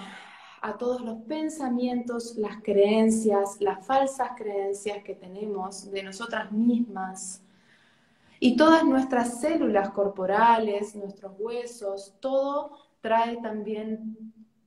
[0.60, 7.42] a todos los pensamientos, las creencias, las falsas creencias que tenemos de nosotras mismas,
[8.38, 14.16] y todas nuestras células corporales, nuestros huesos, todo trae también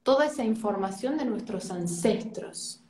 [0.03, 2.83] toda esa información de nuestros ancestros.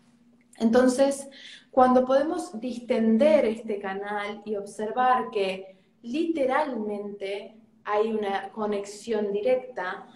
[0.58, 1.28] Entonces,
[1.72, 10.08] cuando podemos distender este canal y observar que literalmente hay una conexión directa,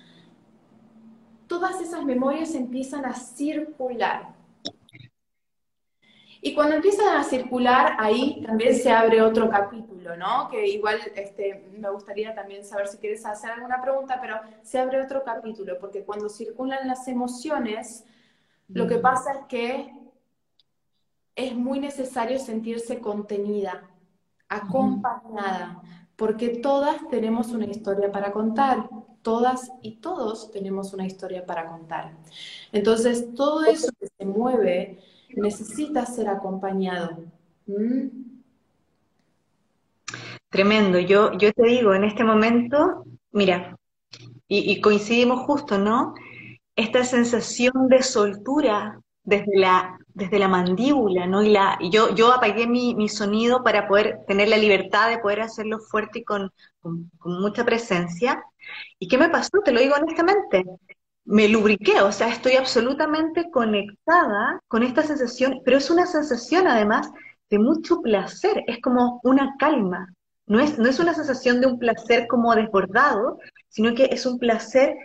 [1.47, 4.35] todas esas memorias empiezan a circular.
[6.45, 10.49] Y cuando empiezan a circular, ahí también se abre otro capítulo, ¿no?
[10.49, 15.01] Que igual este, me gustaría también saber si quieres hacer alguna pregunta, pero se abre
[15.01, 18.03] otro capítulo, porque cuando circulan las emociones,
[18.67, 19.93] lo que pasa es que
[21.37, 23.89] es muy necesario sentirse contenida,
[24.49, 25.81] acompañada,
[26.17, 28.89] porque todas tenemos una historia para contar,
[29.21, 32.17] todas y todos tenemos una historia para contar.
[32.73, 34.99] Entonces, todo eso que se mueve
[35.35, 37.23] necesita ser acompañado.
[37.65, 38.07] ¿Mm?
[40.49, 40.99] Tremendo.
[40.99, 43.75] Yo, yo te digo, en este momento, mira,
[44.47, 46.13] y, coincidimos justo, ¿no?
[46.75, 51.41] Esta sensación de soltura desde la, desde la mandíbula, ¿no?
[51.41, 55.79] Y la, yo, yo apagué mi, sonido para poder tener la libertad de poder hacerlo
[55.79, 57.09] fuerte y con, con
[57.41, 58.43] mucha presencia.
[58.99, 59.59] ¿Y qué me pasó?
[59.65, 60.65] Te lo digo honestamente
[61.25, 67.09] me lubriqué, o sea, estoy absolutamente conectada con esta sensación, pero es una sensación además
[67.49, 70.13] de mucho placer, es como una calma,
[70.45, 74.37] no es, no es una sensación de un placer como desbordado, sino que es un
[74.37, 74.95] placer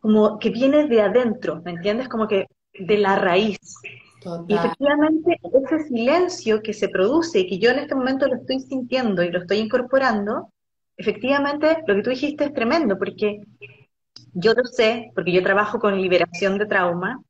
[0.00, 2.08] como que viene de adentro, ¿me entiendes?
[2.08, 2.46] Como que
[2.78, 3.58] de la raíz.
[4.48, 8.60] Y efectivamente ese silencio que se produce y que yo en este momento lo estoy
[8.60, 10.52] sintiendo y lo estoy incorporando,
[10.96, 13.40] efectivamente lo que tú dijiste es tremendo, porque
[14.38, 17.22] yo lo sé, porque yo trabajo con liberación de trauma,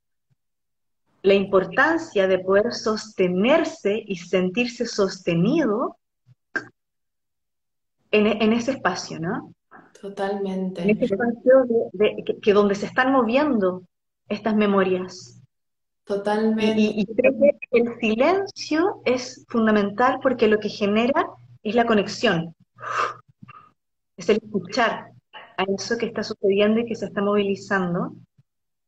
[1.22, 5.98] la importancia de poder sostenerse y sentirse sostenido
[8.10, 9.54] en, ese espacio, ¿no?
[10.00, 10.82] Totalmente.
[10.82, 13.82] En ese espacio de, que, donde se están moviendo
[14.28, 15.40] estas memorias.
[16.04, 16.80] Totalmente.
[16.80, 21.24] Y, y, creo que el silencio es fundamental porque lo que genera
[21.62, 22.54] es la conexión,
[24.16, 25.15] es el escuchar,
[25.56, 28.14] a eso que está sucediendo y que se está movilizando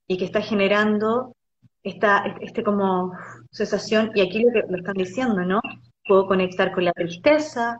[0.06, 1.34] y que está generando
[1.82, 3.12] esta este como
[3.50, 5.60] sensación, y aquí lo que lo están diciendo, ¿no?
[6.06, 7.78] Puedo conectar con la tristeza,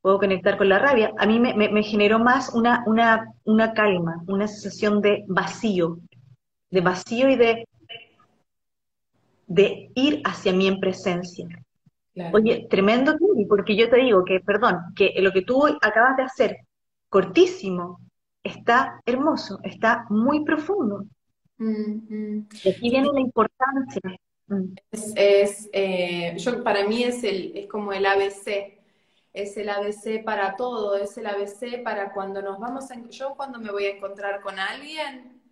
[0.00, 1.12] puedo conectar con la rabia.
[1.18, 5.98] A mí me, generó más una, una, una calma, una sensación de vacío,
[6.70, 7.68] de vacío y de,
[9.46, 11.46] de ir hacia mi en presencia.
[12.32, 13.16] Oye, tremendo,
[13.48, 16.56] porque yo te digo que, perdón, que lo que tú acabas de hacer,
[17.08, 18.00] cortísimo,
[18.42, 21.04] está hermoso, está muy profundo.
[21.58, 22.48] Mm, mm.
[22.64, 24.00] Y aquí viene la importancia.
[24.46, 24.74] Mm.
[24.90, 28.78] Es, eh, yo, para mí es, el, es como el ABC,
[29.32, 33.08] es el ABC para todo, es el ABC para cuando nos vamos a...
[33.10, 35.42] Yo cuando me voy a encontrar con alguien,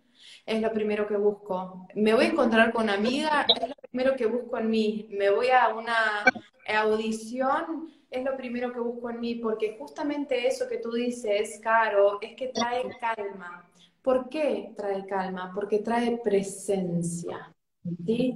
[0.45, 1.87] es lo primero que busco.
[1.95, 5.07] Me voy a encontrar con una amiga, es lo primero que busco en mí.
[5.11, 6.23] Me voy a una
[6.67, 12.19] audición, es lo primero que busco en mí, porque justamente eso que tú dices, Caro,
[12.21, 13.69] es que trae calma.
[14.01, 15.51] ¿Por qué trae calma?
[15.53, 17.53] Porque trae presencia.
[18.05, 18.33] ¿Sí?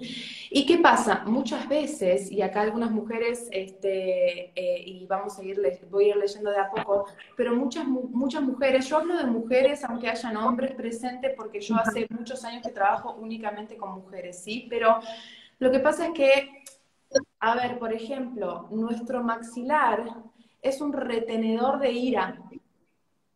[0.49, 1.23] ¿Y qué pasa?
[1.25, 6.15] Muchas veces, y acá algunas mujeres, este, eh, y vamos a ir, voy a ir
[6.15, 7.05] leyendo de a poco,
[7.36, 12.07] pero muchas, muchas mujeres, yo hablo de mujeres, aunque hayan hombres presentes, porque yo hace
[12.10, 14.67] muchos años que trabajo únicamente con mujeres, ¿sí?
[14.69, 14.99] Pero
[15.60, 16.63] lo que pasa es que,
[17.41, 20.06] a ver, por ejemplo, nuestro maxilar
[20.62, 22.41] es un retenedor de ira.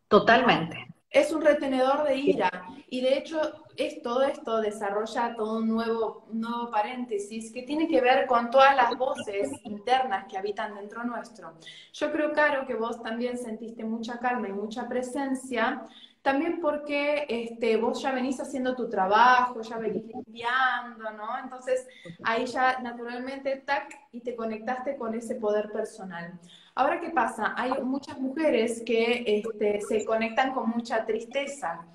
[0.07, 2.49] Totalmente es un retenedor de ira.
[2.89, 3.39] Y de hecho,
[3.77, 8.75] es, todo esto desarrolla todo un nuevo, nuevo paréntesis que tiene que ver con todas
[8.75, 11.53] las voces internas que habitan dentro nuestro.
[11.93, 15.87] Yo creo, Caro, que vos también sentiste mucha calma y mucha presencia,
[16.25, 21.37] también porque este, vos ya venís haciendo tu trabajo, ya venís limpiando, ¿no?
[21.37, 21.87] Entonces
[22.23, 26.39] ahí ya naturalmente, tac, y te conectaste con ese poder personal.
[26.73, 27.53] Ahora, ¿qué pasa?
[27.55, 31.85] Hay muchas mujeres que este, se conectan con mucha tristeza.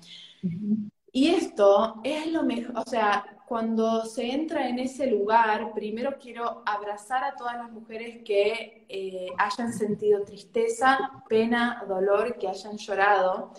[1.11, 6.63] Y esto es lo mejor, o sea, cuando se entra en ese lugar, primero quiero
[6.65, 13.51] abrazar a todas las mujeres que eh, hayan sentido tristeza, pena, dolor, que hayan llorado.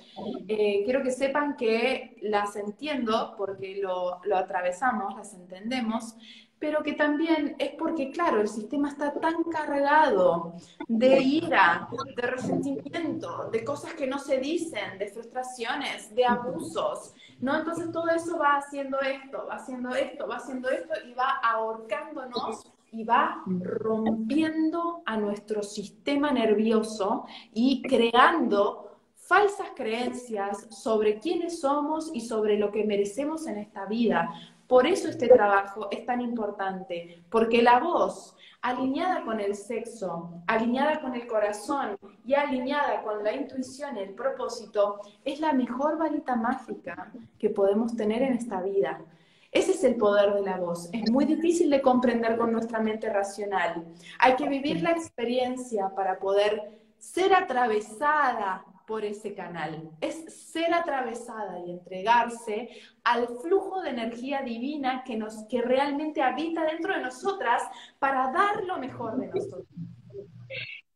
[0.48, 6.16] Eh, quiero que sepan que las entiendo porque lo, lo atravesamos, las entendemos,
[6.62, 10.52] pero que también es porque, claro, el sistema está tan cargado
[10.86, 17.58] de ira, de resentimiento, de cosas que no se dicen, de frustraciones, de abusos, ¿no?
[17.58, 22.72] Entonces todo eso va haciendo esto, va haciendo esto, va haciendo esto y va ahorcándonos
[22.92, 32.20] y va rompiendo a nuestro sistema nervioso y creando falsas creencias sobre quiénes somos y
[32.20, 34.30] sobre lo que merecemos en esta vida.
[34.72, 40.98] Por eso este trabajo es tan importante, porque la voz alineada con el sexo, alineada
[41.02, 47.12] con el corazón y alineada con la intuición, el propósito, es la mejor varita mágica
[47.38, 49.02] que podemos tener en esta vida.
[49.50, 50.88] Ese es el poder de la voz.
[50.94, 53.84] Es muy difícil de comprender con nuestra mente racional.
[54.20, 59.90] Hay que vivir la experiencia para poder ser atravesada por ese canal.
[60.02, 62.68] Es ser atravesada y entregarse
[63.02, 67.62] al flujo de energía divina que, nos, que realmente habita dentro de nosotras
[67.98, 69.66] para dar lo mejor de nosotros.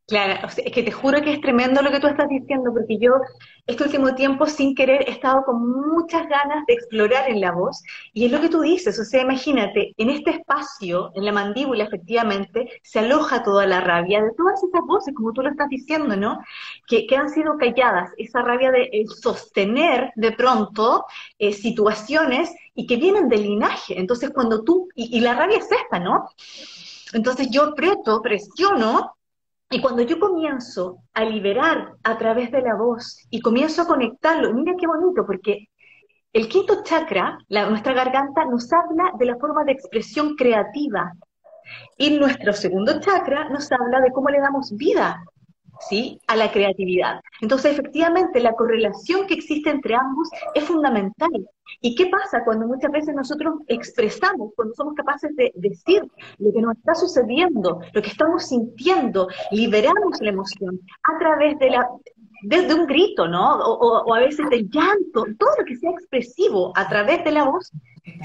[0.08, 3.14] Claro, es que te juro que es tremendo lo que tú estás diciendo, porque yo
[3.66, 7.82] este último tiempo sin querer he estado con muchas ganas de explorar en la voz,
[8.12, 11.82] y es lo que tú dices, o sea, imagínate, en este espacio, en la mandíbula
[11.82, 16.14] efectivamente, se aloja toda la rabia de todas esas voces, como tú lo estás diciendo,
[16.16, 16.38] ¿no?
[16.86, 21.04] Que, que han sido calladas, esa rabia de sostener de pronto
[21.40, 25.98] eh, situaciones y que vienen del linaje, entonces cuando tú, y, la rabia es esta,
[25.98, 26.28] ¿no?
[27.12, 29.15] Entonces yo aprieto, presiono
[29.76, 34.54] y cuando yo comienzo a liberar a través de la voz y comienzo a conectarlo,
[34.54, 35.68] mira qué bonito, porque
[36.32, 41.12] el quinto chakra, la, nuestra garganta, nos habla de la forma de expresión creativa.
[41.98, 45.22] Y nuestro segundo chakra nos habla de cómo le damos vida
[45.88, 46.20] ¿sí?
[46.26, 47.20] a la creatividad.
[47.40, 51.48] Entonces, efectivamente, la correlación que existe entre ambos es fundamental.
[51.80, 56.02] ¿Y qué pasa cuando muchas veces nosotros expresamos, cuando somos capaces de decir
[56.38, 61.70] lo que nos está sucediendo, lo que estamos sintiendo, liberamos la emoción a través de
[61.70, 61.88] la
[62.42, 63.58] desde un grito, ¿no?
[63.58, 67.72] O, a veces del llanto, todo lo que sea expresivo a través de la voz,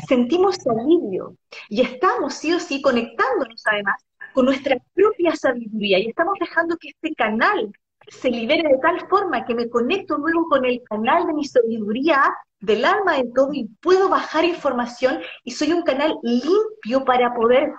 [0.08, 1.36] sentimos alivio
[1.70, 3.96] y estamos sí o sí conectándonos además
[4.34, 7.72] con nuestra propia sabiduría y estamos dejando que este canal
[8.08, 12.24] se libere de tal forma que me conecto luego con el canal de mi sabiduría
[12.60, 17.74] del alma de todo y puedo bajar información y soy un canal limpio para poder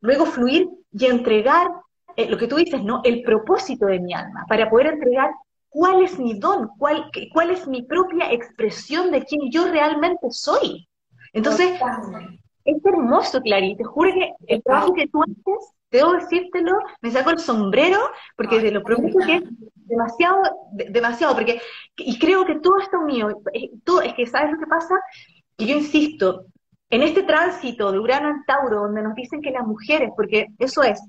[0.00, 1.68] luego fluir y entregar
[2.16, 3.00] eh, lo que tú dices, ¿no?
[3.04, 5.30] El propósito de mi alma, para poder entregar
[5.68, 10.88] cuál es mi don, cuál, cuál es mi propia expresión de quién yo realmente soy.
[11.34, 11.78] Entonces,
[12.64, 17.30] es hermoso, Clary, te juro que el trabajo que tú haces, debo decírtelo, me saco
[17.30, 17.98] el sombrero,
[18.36, 19.42] porque te lo prometo que es
[19.74, 21.60] demasiado, demasiado, porque,
[21.96, 23.40] y creo que todo está unido,
[23.84, 24.94] todo, es que, ¿sabes lo que pasa?
[25.56, 26.46] Y yo insisto,
[26.90, 30.82] en este tránsito de Urano en Tauro, donde nos dicen que las mujeres, porque eso
[30.82, 31.00] es,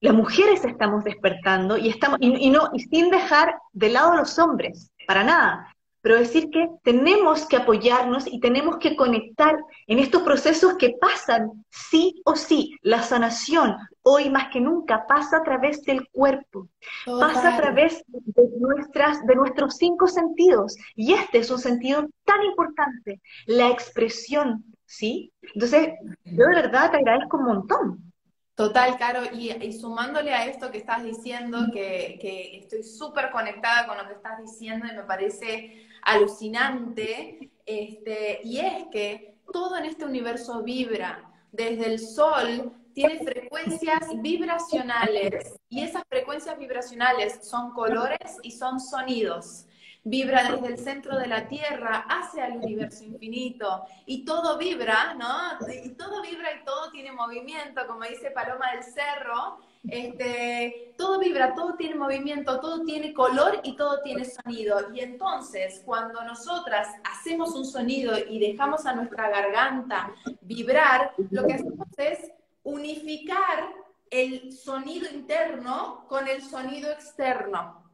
[0.00, 4.38] las mujeres estamos despertando y estamos, y, no, y sin dejar de lado a los
[4.38, 5.73] hombres, para nada
[6.04, 11.64] pero decir que tenemos que apoyarnos y tenemos que conectar en estos procesos que pasan
[11.70, 12.76] sí o sí.
[12.82, 16.68] La sanación hoy más que nunca pasa a través del cuerpo,
[17.06, 18.22] pasa a través de,
[18.60, 20.76] nuestras, de nuestros cinco sentidos.
[20.94, 25.32] Y este es un sentido tan importante, la expresión, ¿sí?
[25.54, 25.94] Entonces,
[26.26, 28.12] yo de verdad te agradezco un montón.
[28.54, 33.96] Total, Caro, y, sumándole a esto que estás diciendo, que, que estoy súper conectada con
[33.96, 40.04] lo que estás diciendo y me parece alucinante, este, y es que todo en este
[40.04, 48.52] universo vibra, desde el sol tiene frecuencias vibracionales y esas frecuencias vibracionales son colores y
[48.52, 49.66] son sonidos.
[50.06, 55.66] Vibra desde el centro de la Tierra hacia el universo infinito y todo vibra, ¿no?
[55.82, 59.58] Y todo vibra y todo tiene movimiento, como dice Paloma del Cerro,
[59.88, 64.92] este, todo vibra, todo tiene movimiento, todo tiene color y todo tiene sonido.
[64.94, 71.54] Y entonces, cuando nosotras hacemos un sonido y dejamos a nuestra garganta vibrar, lo que
[71.54, 72.30] hacemos es
[72.62, 73.72] unificar
[74.10, 77.84] el sonido interno con el sonido externo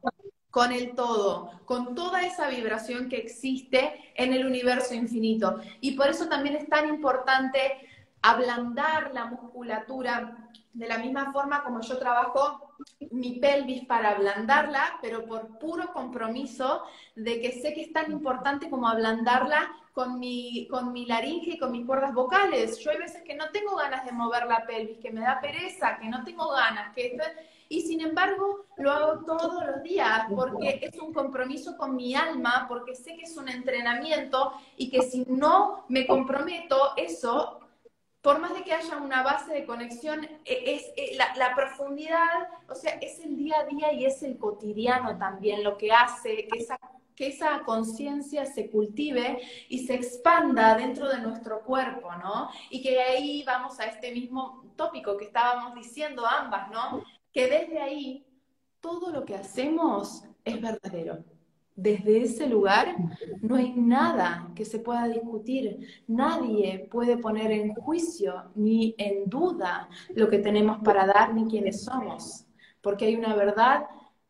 [0.51, 5.61] con el todo, con toda esa vibración que existe en el universo infinito.
[5.79, 7.57] Y por eso también es tan importante
[8.21, 10.40] ablandar la musculatura
[10.73, 12.75] de la misma forma como yo trabajo
[13.11, 16.83] mi pelvis para ablandarla, pero por puro compromiso
[17.15, 21.59] de que sé que es tan importante como ablandarla con mi, con mi laringe y
[21.59, 22.79] con mis cuerdas vocales.
[22.79, 25.97] Yo hay veces que no tengo ganas de mover la pelvis, que me da pereza,
[25.97, 27.17] que no tengo ganas, que
[27.71, 32.65] y sin embargo lo hago todos los días porque es un compromiso con mi alma,
[32.67, 37.60] porque sé que es un entrenamiento y que si no me comprometo, eso,
[38.21, 42.75] por más de que haya una base de conexión, e, es, e, la, profundidad, o
[42.75, 46.59] sea, es el día a día y es el cotidiano también lo que hace que
[46.59, 46.79] esa
[47.13, 52.49] que esa conciencia se cultive y se expanda dentro de nuestro cuerpo, ¿no?
[52.69, 57.03] Y que ahí vamos a este mismo tópico que estábamos diciendo ambas, ¿no?
[57.31, 58.25] que desde ahí
[58.79, 61.23] todo lo que hacemos es verdadero.
[61.75, 62.95] Desde ese lugar
[63.41, 69.89] no hay nada que se pueda discutir, nadie puede poner en juicio ni en duda
[70.13, 72.45] lo que tenemos para dar ni quiénes somos,
[72.81, 73.85] porque hay una verdad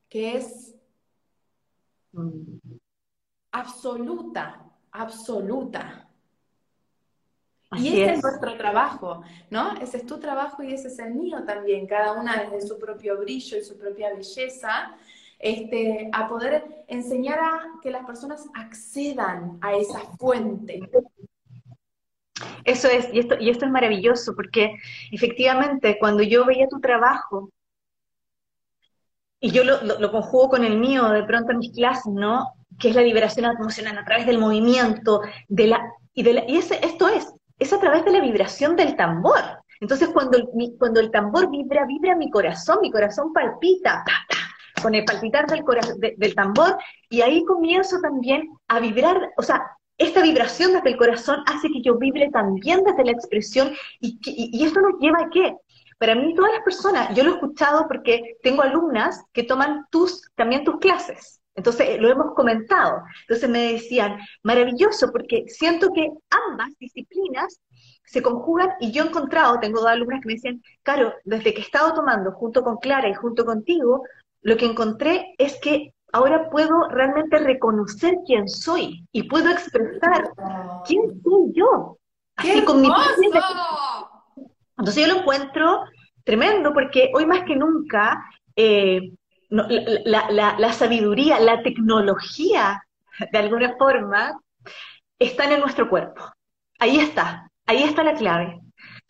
[0.07, 0.75] que es
[3.51, 6.07] absoluta, absoluta.
[7.77, 8.23] y ese es.
[8.23, 9.73] nuestro trabajo, ¿no?
[9.77, 13.17] Ese es tu trabajo y ese es el mío también, cada una desde su propio
[13.17, 14.95] brillo y su propia belleza,
[15.41, 20.89] este, a poder enseñar a que las personas accedan a esa fuente.
[22.63, 24.75] Eso es, y esto, y esto es maravilloso, porque
[25.11, 27.49] efectivamente cuando yo veía tu trabajo,
[29.43, 32.53] y yo lo, lo conjugo con el mío de pronto en mis clases, ¿no?
[32.79, 35.81] Que es la liberación emocional a través del movimiento, de la,
[36.13, 39.41] y, de la, y ese, esto es, es a través de la vibración del tambor.
[39.79, 44.05] Entonces, cuando el, cuando el tambor vibra, vibra mi corazón, mi corazón palpita,
[44.81, 45.63] con el palpitar del,
[46.17, 46.77] del tambor,
[47.09, 49.61] y ahí comienzo también a vibrar, o sea,
[49.97, 54.65] esta vibración desde el corazón hace que yo vibre también desde la expresión, y, y,
[54.65, 55.55] esto nos lleva a qué?
[55.99, 60.31] Para mí, todas las personas, yo lo he escuchado porque tengo alumnas que toman tus,
[60.35, 61.39] también tus clases.
[61.53, 63.03] Entonces, lo hemos comentado.
[63.27, 67.59] Entonces me decían, maravilloso, porque siento que ambas disciplinas
[68.03, 71.61] se conjugan y yo he encontrado, tengo dos alumnas que me decían, Caro, desde que
[71.61, 74.03] he estado tomando junto con Clara y junto contigo,
[74.41, 80.29] lo que encontré es que ahora puedo realmente reconocer quién soy y puedo expresar
[80.85, 81.97] quién soy yo.
[82.35, 82.89] Así con mi
[84.77, 85.83] Entonces yo lo encuentro
[86.23, 88.23] tremendo porque hoy más que nunca
[88.55, 89.11] eh,
[89.49, 92.83] la, sabiduría, la tecnología,
[93.31, 94.39] de alguna forma,
[95.19, 96.23] están en nuestro cuerpo.
[96.79, 98.59] Ahí está, ahí está la clave.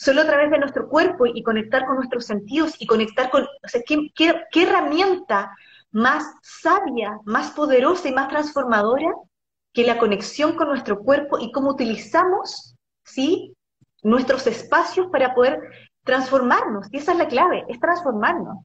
[0.04, 3.68] Solo a través de nuestro cuerpo y conectar con nuestros sentidos y conectar con, o
[3.68, 5.56] sea, ¿qué, qué herramienta
[5.92, 9.14] más sabia, más poderosa y más transformadora
[9.72, 13.56] que la conexión con nuestro cuerpo y cómo utilizamos, ¿sí?
[14.02, 15.60] Nuestros espacios para poder
[16.04, 16.88] transformarnos.
[16.92, 18.58] Y esa es la clave, es transformarnos.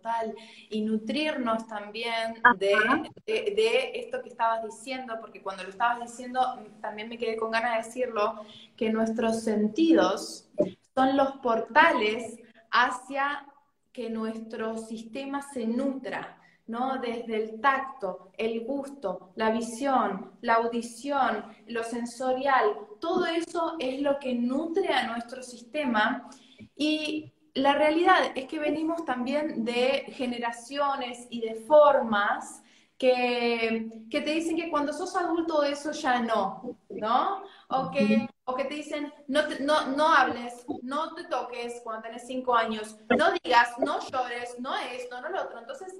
[0.00, 0.34] Total.
[0.70, 2.74] Y nutrirnos también de,
[3.26, 6.40] de, esto que estabas diciendo, porque cuando lo estabas diciendo
[6.80, 8.44] también me quedé con ganas de decirlo,
[8.76, 10.48] que nuestros sentidos
[10.94, 12.38] son los portales
[12.70, 13.46] hacia
[13.92, 16.38] que nuestro sistema se nutra.
[16.66, 16.98] ¿no?
[16.98, 24.20] Desde el tacto, el gusto, la visión, la audición, lo sensorial, todo eso es lo
[24.20, 26.30] que nutre a nuestro sistema
[26.76, 32.62] y la realidad es que venimos también de generaciones y de formas
[32.98, 37.42] que, te dicen que cuando sos adulto eso ya no, ¿no?
[37.68, 42.26] O que, o que te dicen, no, no, no hables, no te toques cuando tenés
[42.26, 45.60] cinco años, no digas, no llores, no esto, no lo otro.
[45.60, 45.94] Entonces,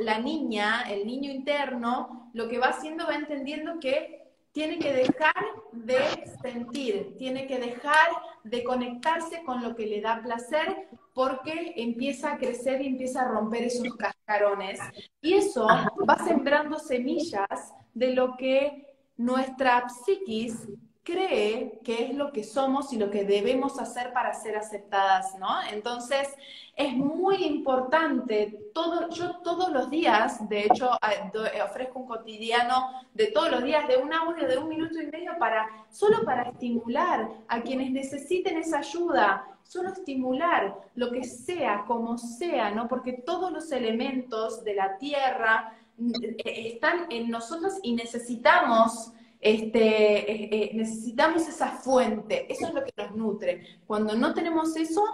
[0.00, 4.23] la niña, el niño interno, lo que va haciendo va entendiendo que
[4.54, 5.34] tiene que dejar
[5.72, 5.98] de
[6.40, 8.08] sentir, tiene que dejar
[8.44, 13.28] de conectarse con lo que le da placer porque empieza a crecer y empieza a
[13.28, 14.78] romper esos cascarones.
[15.20, 15.66] Y eso
[16.08, 20.68] va sembrando semillas de lo que nuestra psiquis
[21.04, 25.62] cree que es lo que somos y lo que debemos hacer para ser aceptadas, ¿no?
[25.70, 26.28] Entonces,
[26.74, 33.26] es muy importante, todo, yo todos los días, de hecho, eh, ofrezco un cotidiano de
[33.26, 37.28] todos los días, de un audio de un minuto y medio, para, solo para estimular
[37.48, 42.88] a quienes necesiten esa ayuda, solo estimular lo que sea, como sea, ¿no?
[42.88, 49.12] Porque todos los elementos de la tierra eh, están en nosotros y necesitamos
[49.44, 53.80] este, eh, eh, necesitamos esa fuente, eso es lo que nos nutre.
[53.86, 55.04] Cuando no tenemos eso,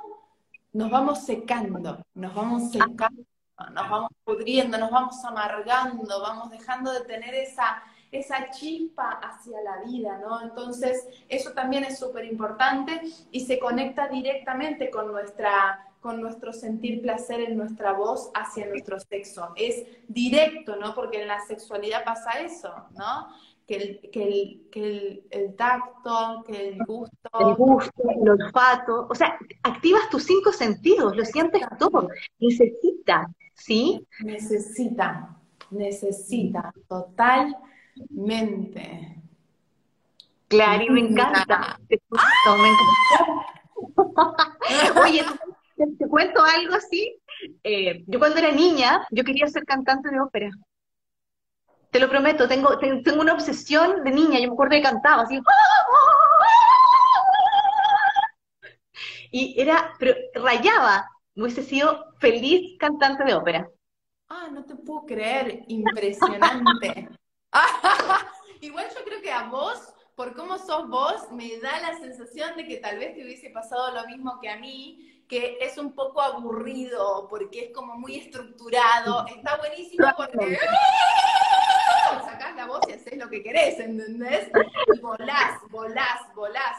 [0.73, 3.25] nos vamos secando, nos vamos secando,
[3.75, 9.83] nos vamos pudriendo, nos vamos amargando, vamos dejando de tener esa, esa chispa hacia la
[9.83, 10.41] vida, ¿no?
[10.43, 13.03] Entonces, eso también es súper importante
[13.33, 18.99] y se conecta directamente con nuestra con nuestro sentir placer en nuestra voz hacia nuestro
[18.99, 19.53] sexo.
[19.55, 20.95] Es directo, ¿no?
[20.95, 23.29] Porque en la sexualidad pasa eso, ¿no?
[23.71, 27.31] Que el, que el, que el, tacto, que el gusto.
[27.39, 29.07] El gusto, el olfato.
[29.09, 32.09] O sea, activas tus cinco sentidos, lo sientes todo.
[32.41, 34.05] Necesita, ¿sí?
[34.25, 35.37] Necesita,
[35.71, 37.55] necesita, totalmente.
[40.49, 41.79] Claro, y me encanta.
[41.89, 41.97] me
[43.87, 45.01] encanta.
[45.01, 45.25] Oye,
[45.77, 47.21] te, cuento algo así.
[47.63, 50.51] Eh, yo cuando era niña, yo quería ser cantante de ópera.
[51.91, 55.41] Te lo prometo, tengo, tengo una obsesión de niña, yo me acuerdo que cantaba así.
[59.33, 63.69] Y era, pero rayaba, hubiese sido feliz cantante de ópera.
[64.29, 67.09] Ah, no te puedo creer, impresionante.
[68.61, 72.67] Igual yo creo que a vos, por cómo sos vos, me da la sensación de
[72.67, 76.21] que tal vez te hubiese pasado lo mismo que a mí, que es un poco
[76.21, 79.27] aburrido, porque es como muy estructurado.
[79.27, 80.59] Está buenísimo porque
[82.25, 84.51] sacás la voz y haces lo que querés, ¿entendés?
[84.95, 86.77] Y volás, volás, volás.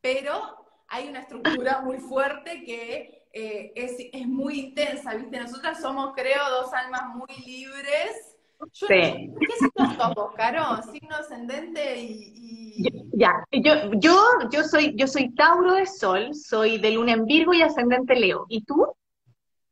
[0.00, 5.38] Pero hay una estructura muy fuerte que eh, es, es, muy intensa, ¿viste?
[5.38, 8.36] Nosotras somos, creo, dos almas muy libres.
[8.72, 8.86] sí.
[8.88, 10.82] ¿Qué signo sos vos, Caro?
[10.90, 14.16] Signo ascendente y, Ya, yo, yo,
[14.50, 18.46] yo, soy, yo soy Tauro de Sol, soy de Luna en Virgo y ascendente Leo.
[18.48, 18.86] ¿Y tú?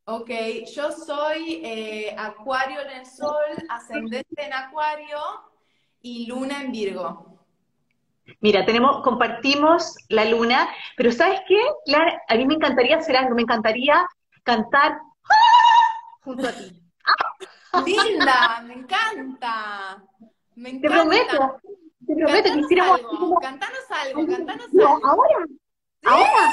[0.09, 0.31] Ok,
[0.73, 3.35] yo soy eh, Acuario en el Sol,
[3.69, 5.19] ascendente en Acuario
[6.01, 7.41] y Luna en Virgo.
[8.41, 11.61] Mira, tenemos, compartimos la luna, pero ¿sabes qué?
[11.87, 14.07] Clara, a mí me encantaría hacer algo, me encantaría
[14.45, 16.21] cantar ¡ah!
[16.23, 16.81] junto a ti.
[17.85, 20.05] Linda, me encanta.
[20.55, 20.89] Me encanta.
[20.89, 21.61] Te prometo,
[22.07, 23.41] te prometo que hiciéramos algo.
[23.41, 25.09] Cantanos algo, cantanos no, algo.
[25.09, 25.47] ahora.
[26.05, 26.51] Ahora.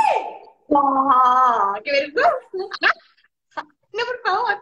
[0.69, 2.31] No, qué vergüenza.
[3.93, 4.59] No, por favor.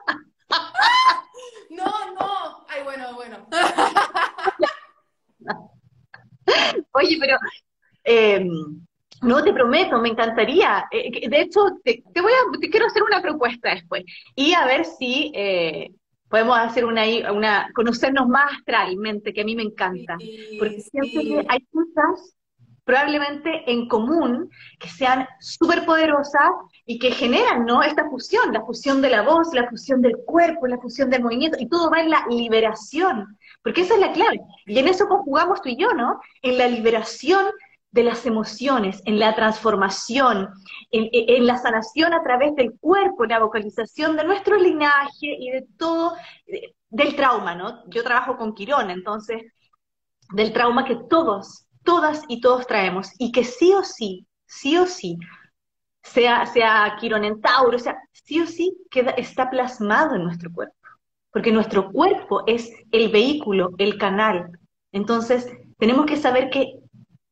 [1.69, 2.65] No, no.
[2.67, 3.47] Ay, bueno, bueno.
[7.01, 7.37] Oye, pero
[8.03, 8.47] em,
[9.21, 10.85] no te prometo, me encantaría.
[10.91, 14.03] Eh, de hecho, te, voy a, te quiero hacer una propuesta después
[14.35, 15.91] y a ver si eh,
[16.29, 20.17] podemos hacer una, una, conocernos más astralmente, que a mí me encanta.
[20.57, 22.35] Porque siempre que hay cosas
[22.83, 26.51] probablemente en común que sean súper poderosas
[26.85, 27.83] y que generan ¿no?
[27.83, 31.57] esta fusión, la fusión de la voz, la fusión del cuerpo, la fusión del movimiento,
[31.59, 34.41] y todo va en la liberación, porque esa es la clave.
[34.65, 36.19] Y en eso conjugamos tú y yo, ¿no?
[36.41, 37.45] En la liberación
[37.91, 40.49] de las emociones, en la transformación,
[40.91, 45.67] en, la sanación a través del cuerpo, en la vocalización de nuestro linaje y de
[45.77, 46.15] todo,
[46.89, 47.83] del trauma, ¿no?
[47.89, 49.43] Yo trabajo con Quirón, entonces,
[50.33, 54.85] del trauma que todos, todas y todos traemos, y que sí o sí, sí o
[54.85, 55.17] sí,
[56.03, 60.75] sea, sea Quirón en Tauro, sea, sí o sí queda, está plasmado en nuestro cuerpo,
[61.31, 64.51] porque nuestro cuerpo es el vehículo, el canal.
[64.91, 66.79] Entonces, tenemos que saber que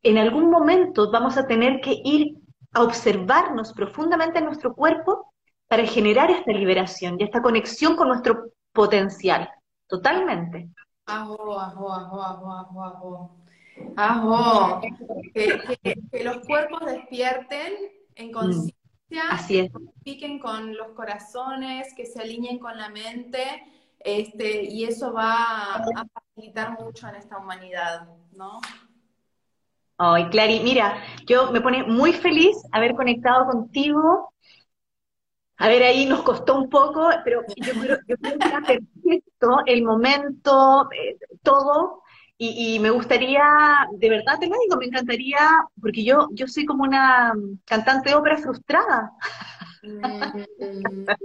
[0.04, 2.36] en algún momento vamos a tener que ir
[2.74, 5.34] a observarnos profundamente en nuestro cuerpo
[5.68, 9.50] para generar esta liberación y esta conexión con nuestro potencial,
[9.88, 10.70] totalmente.
[11.06, 13.40] Ajo, ajo, ajo,
[13.96, 14.36] ajo.
[14.36, 14.82] Ajo.
[15.34, 17.74] Que, los cuerpos despierten
[18.16, 19.72] en mm, conciencia, es.
[20.04, 23.44] piquen con los corazones, que se alineen con la mente,
[24.00, 28.60] este, y eso va a facilitar mucho en esta humanidad, ¿no?
[30.02, 34.34] Ay, Clary, mira, yo me pone muy feliz haber conectado contigo.
[35.58, 38.16] A ver, ahí nos costó un poco, pero yo creo, que
[38.48, 42.04] era perfecto el momento, eh, todo,
[42.42, 45.40] y, me gustaría, de verdad te lo digo, me encantaría,
[45.82, 47.34] porque yo, yo soy como una
[47.66, 49.12] cantante de ópera frustrada.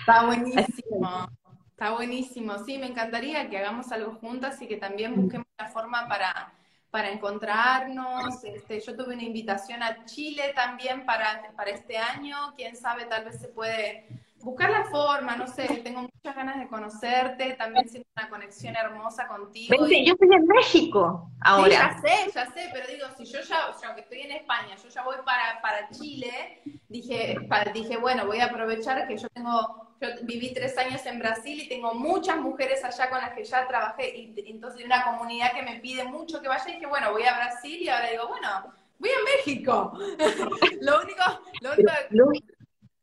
[0.00, 1.28] Está buenísimo.
[1.70, 6.08] Está buenísimo, sí, me encantaría que hagamos algo juntas y que también busquemos la forma
[6.08, 6.54] para,
[6.90, 8.42] para encontrarnos.
[8.42, 13.26] Este, yo tuve una invitación a Chile también para, para este año, quién sabe, tal
[13.26, 18.08] vez se puede buscar la forma, no sé, tengo muchas ganas de conocerte, también siento
[18.16, 19.74] una conexión hermosa contigo.
[19.76, 21.70] yo estoy en México ahora.
[21.70, 24.32] Sí, ya sé, ya sé, pero digo, si yo ya, o sea, aunque estoy en
[24.32, 27.36] España, yo ya voy para, para Chile, dije,
[27.72, 31.68] dije, bueno, voy a aprovechar que yo tengo yo viví tres años en Brasil y
[31.68, 35.62] tengo muchas mujeres allá con las que ya trabajé, y entonces hay una comunidad que
[35.62, 38.48] me pide mucho que vaya y dije, bueno, voy a Brasil y ahora digo, bueno,
[38.98, 39.92] voy a México.
[40.80, 41.22] lo, único,
[41.60, 41.72] lo,
[42.26, 42.52] único,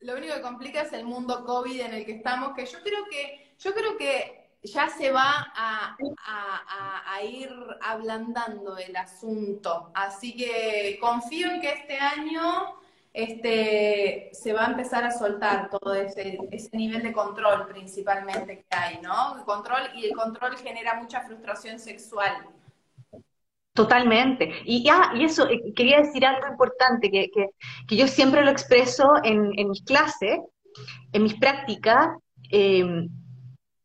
[0.02, 3.06] lo único que complica es el mundo COVID en el que estamos, que yo creo
[3.10, 5.98] que, yo creo que ya se va a,
[7.24, 7.50] ir
[7.82, 9.92] ablandando el asunto.
[9.94, 12.76] Así que confío en que este año
[13.14, 18.78] este, se va a empezar a soltar todo ese, ese nivel de control principalmente que
[18.78, 19.38] hay, ¿no?
[19.38, 22.48] El control, y el control genera mucha frustración sexual.
[23.80, 24.52] Totalmente.
[24.66, 27.30] Y, ya y eso, eh, quería decir algo importante que,
[27.88, 30.40] que, yo siempre lo expreso en, en mis clases,
[31.14, 32.10] en mis prácticas.
[32.52, 33.08] Eh,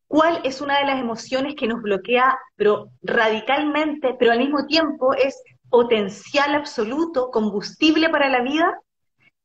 [0.08, 5.14] ¿Cuál es una de las emociones que nos bloquea, pero radicalmente, pero al mismo tiempo
[5.14, 5.40] es
[5.70, 8.78] potencial absoluto, combustible para la vida?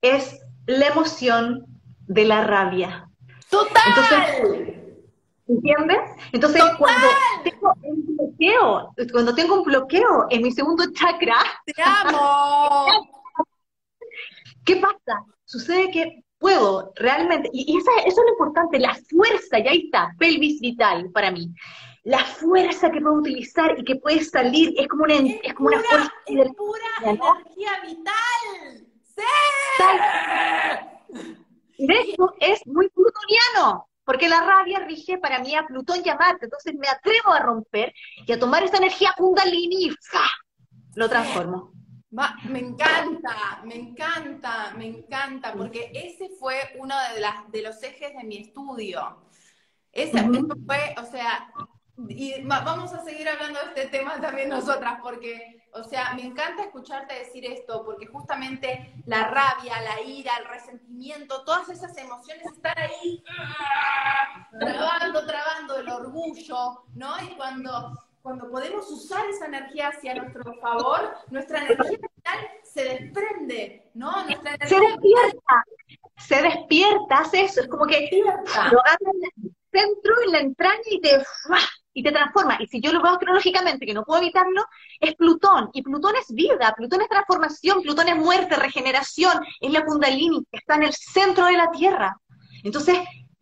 [0.02, 1.66] es la emoción
[2.08, 3.10] de la rabia.
[3.50, 3.84] ¡Total!
[3.88, 4.69] Entonces,
[5.50, 5.98] ¿Entiendes?
[6.32, 7.08] Entonces, cuando
[7.44, 12.86] tengo un bloqueo, cuando tengo un bloqueo en mi segundo chakra, ¡Te amo!
[14.66, 15.26] ¿Qué pasa?
[15.46, 20.62] Sucede que puedo realmente, y, eso es lo importante, la fuerza, y ahí está, pelvis
[20.62, 21.52] vital para mí.
[22.04, 25.80] La fuerza que puedo utilizar y que puede salir es como una, es, como una
[25.80, 26.14] fuerza.
[26.28, 28.86] Es pura energía vital.
[31.80, 36.16] De hecho, es muy plutoniano, porque la rabia rige para mí a Plutón y a
[36.16, 37.94] Marte, entonces me atrevo a romper
[38.26, 39.96] y a tomar esta energía kundalini y
[40.96, 41.74] lo transformo.
[42.10, 48.18] me encanta, me encanta, me encanta, porque ese fue uno de, las, de los ejes
[48.18, 49.22] de mi estudio.
[49.92, 50.20] Ese,
[50.66, 51.48] fue, o sea,
[52.08, 56.64] y vamos a seguir hablando de este tema también nosotras, porque o sea, me encanta
[56.64, 62.78] escucharte decir esto, porque justamente la rabia, la ira, el resentimiento, todas esas emociones están
[62.78, 63.24] ahí
[64.60, 67.22] trabando, trabando el orgullo, ¿no?
[67.22, 73.92] Y cuando, cuando podemos usar esa energía hacia nuestro favor, nuestra energía vital se desprende,
[73.94, 74.24] ¿no?
[74.24, 75.66] Nuestra energía se despierta,
[76.18, 78.10] se despierta, hace eso, es como que
[78.72, 78.82] lo
[79.12, 81.24] en el centro, en la entraña y te
[81.94, 82.58] y te transforma.
[82.60, 84.66] Y si yo lo veo astrológicamente, que no puedo evitarlo,
[85.00, 85.70] es Plutón.
[85.74, 90.58] Y Plutón es vida, Plutón es transformación, Plutón es muerte, regeneración, es la Kundalini, que
[90.58, 92.18] está en el centro de la Tierra.
[92.64, 93.00] Entonces,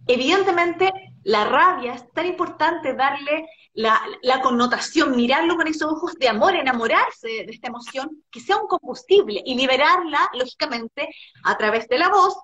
[0.08, 0.92] evidentemente,
[1.24, 7.28] la rabia es tan importante darle la, connotación, mirarlo con esos ojos de amor, enamorarse
[7.28, 11.10] de esta emoción, que sea un combustible y liberarla, lógicamente,
[11.44, 12.36] a través de la voz,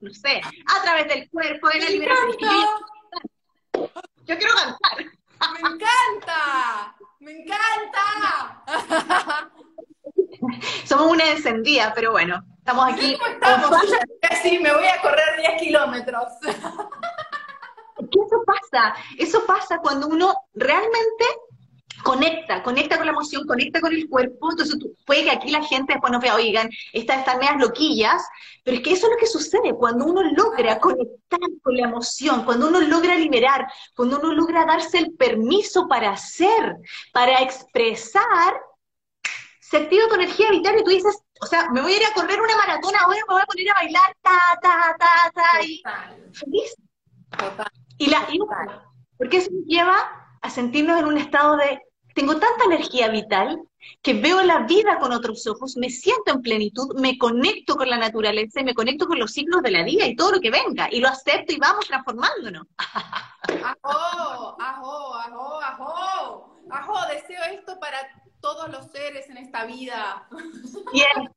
[0.00, 2.66] no sé, a través del cuerpo, de la liberación.
[4.28, 5.06] Yo quiero cantar.
[5.54, 6.94] ¡Me encanta!
[7.20, 8.62] ¡Me encanta!
[10.84, 13.16] Somos una encendida, pero bueno, estamos aquí.
[13.18, 13.70] ¿Cómo estamos?
[14.42, 16.24] Sí, me voy a correr 10 kilómetros.
[16.42, 18.94] ¿Qué eso pasa?
[19.16, 21.24] Eso pasa cuando uno realmente
[22.02, 25.94] conecta, conecta con la emoción, conecta con el cuerpo, entonces puede que aquí la gente
[25.94, 28.22] después nos vea, oigan, estas están medias loquillas,
[28.64, 32.44] pero es que eso es lo que sucede cuando uno logra conectar con la emoción,
[32.44, 36.76] cuando uno logra liberar, cuando uno logra darse el permiso para hacer,
[37.12, 38.60] para expresar,
[39.60, 40.78] se activa tu energía vital.
[40.78, 43.34] Y tú dices, o sea, me voy a ir a correr una maratona ahora, me
[43.34, 45.82] voy a poner a bailar, ta, ta, ta, ta, y
[46.32, 46.74] feliz.
[47.98, 48.38] Y la, y,
[49.16, 51.80] porque eso nos lleva a sentirnos en un estado de,
[52.18, 53.62] tengo tanta energía vital
[54.02, 57.96] que veo la vida con otros ojos, me siento en plenitud, me conecto con la
[57.96, 60.88] naturaleza y me conecto con los signos de la vida y todo lo que venga,
[60.90, 62.66] y lo acepto y vamos transformándonos.
[63.62, 64.56] ¡Ajo!
[64.60, 65.14] ¡Ajo!
[65.14, 65.60] ¡Ajo!
[65.60, 66.56] ¡Ajo!
[66.68, 67.06] ¡Ajo!
[67.06, 67.98] Deseo esto para
[68.40, 70.28] todos los seres en esta vida.
[70.92, 71.32] Bien.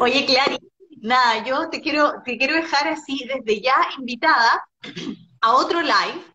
[0.00, 0.58] Oye, Clary,
[1.00, 4.66] nada, yo te quiero, te quiero dejar así desde ya invitada
[5.40, 6.33] a otro live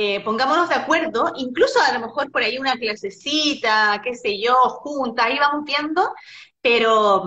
[0.00, 4.54] eh, pongámonos de acuerdo, incluso a lo mejor por ahí una clasecita, qué sé yo,
[4.54, 6.14] juntas, ahí vamos viendo,
[6.62, 7.24] pero,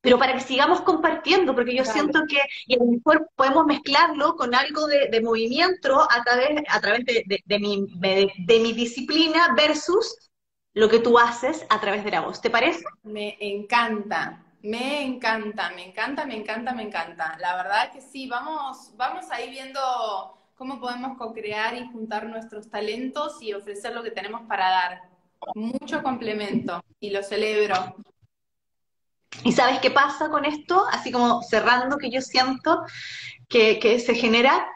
[0.00, 4.34] pero para que sigamos compartiendo, porque yo siento que y a lo mejor podemos mezclarlo
[4.34, 10.32] con algo de, movimiento a través, a través de, de, mi, de mi disciplina versus
[10.74, 12.40] lo que tú haces a través de la voz.
[12.40, 12.82] ¿Te parece?
[13.04, 14.44] Me encanta.
[14.62, 17.38] Me encanta, me encanta, me encanta, me encanta.
[17.38, 23.40] La verdad que sí, vamos, vamos ahí viendo cómo podemos co-crear y juntar nuestros talentos
[23.40, 25.02] y ofrecer lo que tenemos para dar.
[25.54, 27.94] Mucho complemento y lo celebro.
[29.44, 30.84] ¿Y sabes qué pasa con esto?
[30.90, 32.82] Así como cerrando, que yo siento
[33.48, 34.66] que, se genera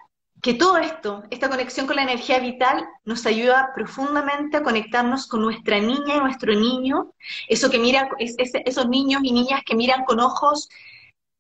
[0.41, 5.43] que todo esto, esta conexión con la energía vital, nos ayuda profundamente a conectarnos con
[5.43, 7.13] nuestra niña y nuestro niño,
[7.49, 10.69] eso que mira, es, esos niños y niñas que miran con ojos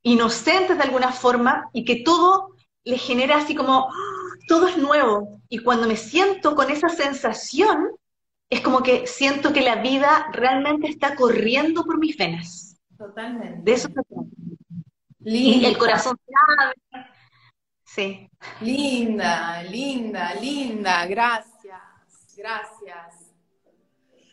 [0.02, 3.88] inocentes de alguna forma y que todo les genera así como,
[4.46, 5.40] todo es nuevo.
[5.48, 7.90] Y cuando me siento con esa sensación,
[8.50, 12.76] es como que siento que la vida realmente está corriendo por mis venas.
[12.98, 13.62] Totalmente.
[13.62, 14.26] De eso se trata.
[15.24, 17.06] Y el corazón sabe.
[17.84, 18.30] Sí.
[18.60, 21.06] Linda, linda, linda.
[21.06, 21.80] Gracias,
[22.36, 23.32] gracias.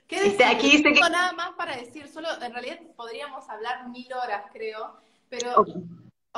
[0.07, 0.43] ¿Qué este?
[0.43, 0.99] Aquí dice que...
[0.99, 4.97] nada más para decir, solo en realidad podríamos hablar mil horas, creo,
[5.30, 5.64] pero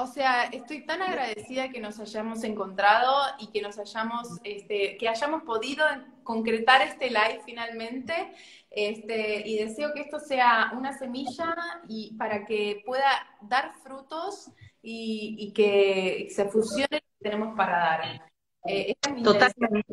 [0.02, 5.08] o sea, estoy tan agradecida que nos hayamos encontrado y que nos hayamos, este, que
[5.08, 5.86] hayamos podido
[6.24, 8.34] concretar este live finalmente.
[8.70, 11.56] Este, y deseo que esto sea una semilla
[11.88, 14.50] y para que pueda dar frutos
[14.82, 18.22] y, que se fusione lo que tenemos para dar.
[18.66, 19.84] Eh, es Totalmente.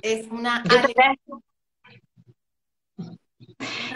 [0.00, 0.62] Es una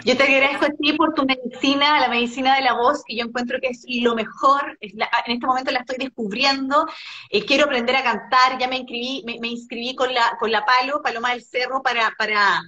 [0.03, 3.25] yo te agradezco a ti por tu medicina, la medicina de la voz, que yo
[3.25, 4.77] encuentro que es lo mejor.
[4.81, 5.01] en
[5.33, 6.85] este momento la estoy descubriendo.
[7.29, 8.57] Eh, quiero aprender a cantar.
[8.59, 12.61] Ya me inscribí, me, inscribí con la, con la Palo, Paloma del Cerro, para, para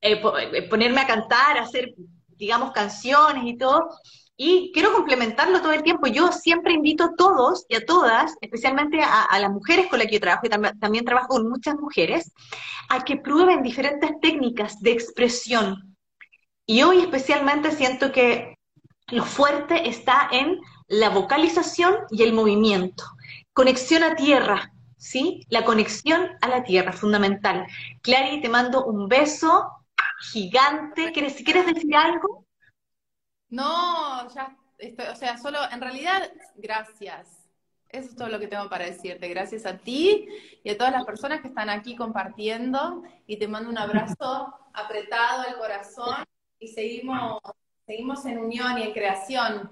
[0.00, 0.22] eh,
[0.52, 1.94] eh, ponerme a cantar, hacer,
[2.36, 3.90] digamos, canciones y todo.
[4.42, 6.06] Y quiero complementarlo todo el tiempo.
[6.06, 10.14] Yo siempre invito a todos y a todas, especialmente a, las mujeres con las que
[10.14, 12.32] yo trabajo, y también trabajo con muchas mujeres,
[12.88, 15.89] a que prueben diferentes técnicas de expresión
[16.70, 18.56] y hoy especialmente siento que
[19.08, 23.02] lo fuerte está en la vocalización y el movimiento.
[23.52, 25.44] Conexión a tierra, ¿sí?
[25.48, 27.66] La conexión a la tierra, fundamental.
[28.02, 29.68] Clary, te mando un beso
[30.30, 31.10] gigante.
[31.10, 32.46] ¿Quieres, ¿quieres decir algo?
[33.48, 37.48] No, ya estoy, o sea, solo, en realidad, gracias.
[37.88, 39.26] Eso es todo lo que tengo para decirte.
[39.26, 40.28] Gracias a ti
[40.62, 43.02] y a todas las personas que están aquí compartiendo.
[43.26, 46.14] Y te mando un abrazo apretado al corazón
[46.60, 47.40] y seguimos,
[47.86, 49.70] seguimos en unión y en creación.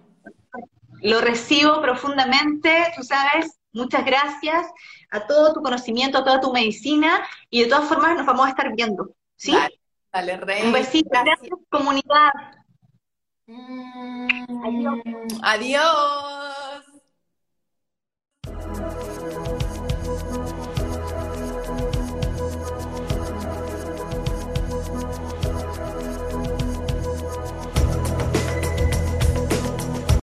[1.03, 4.67] Lo recibo profundamente, tú sabes, muchas gracias
[5.11, 8.51] a todo tu conocimiento, a toda tu medicina, y de todas formas nos vamos a
[8.51, 9.57] estar viendo, ¿sí?
[10.13, 10.67] Dale, Rey.
[10.67, 12.33] Un besito, gracias, comunidad.
[13.47, 16.78] Mm, adiós.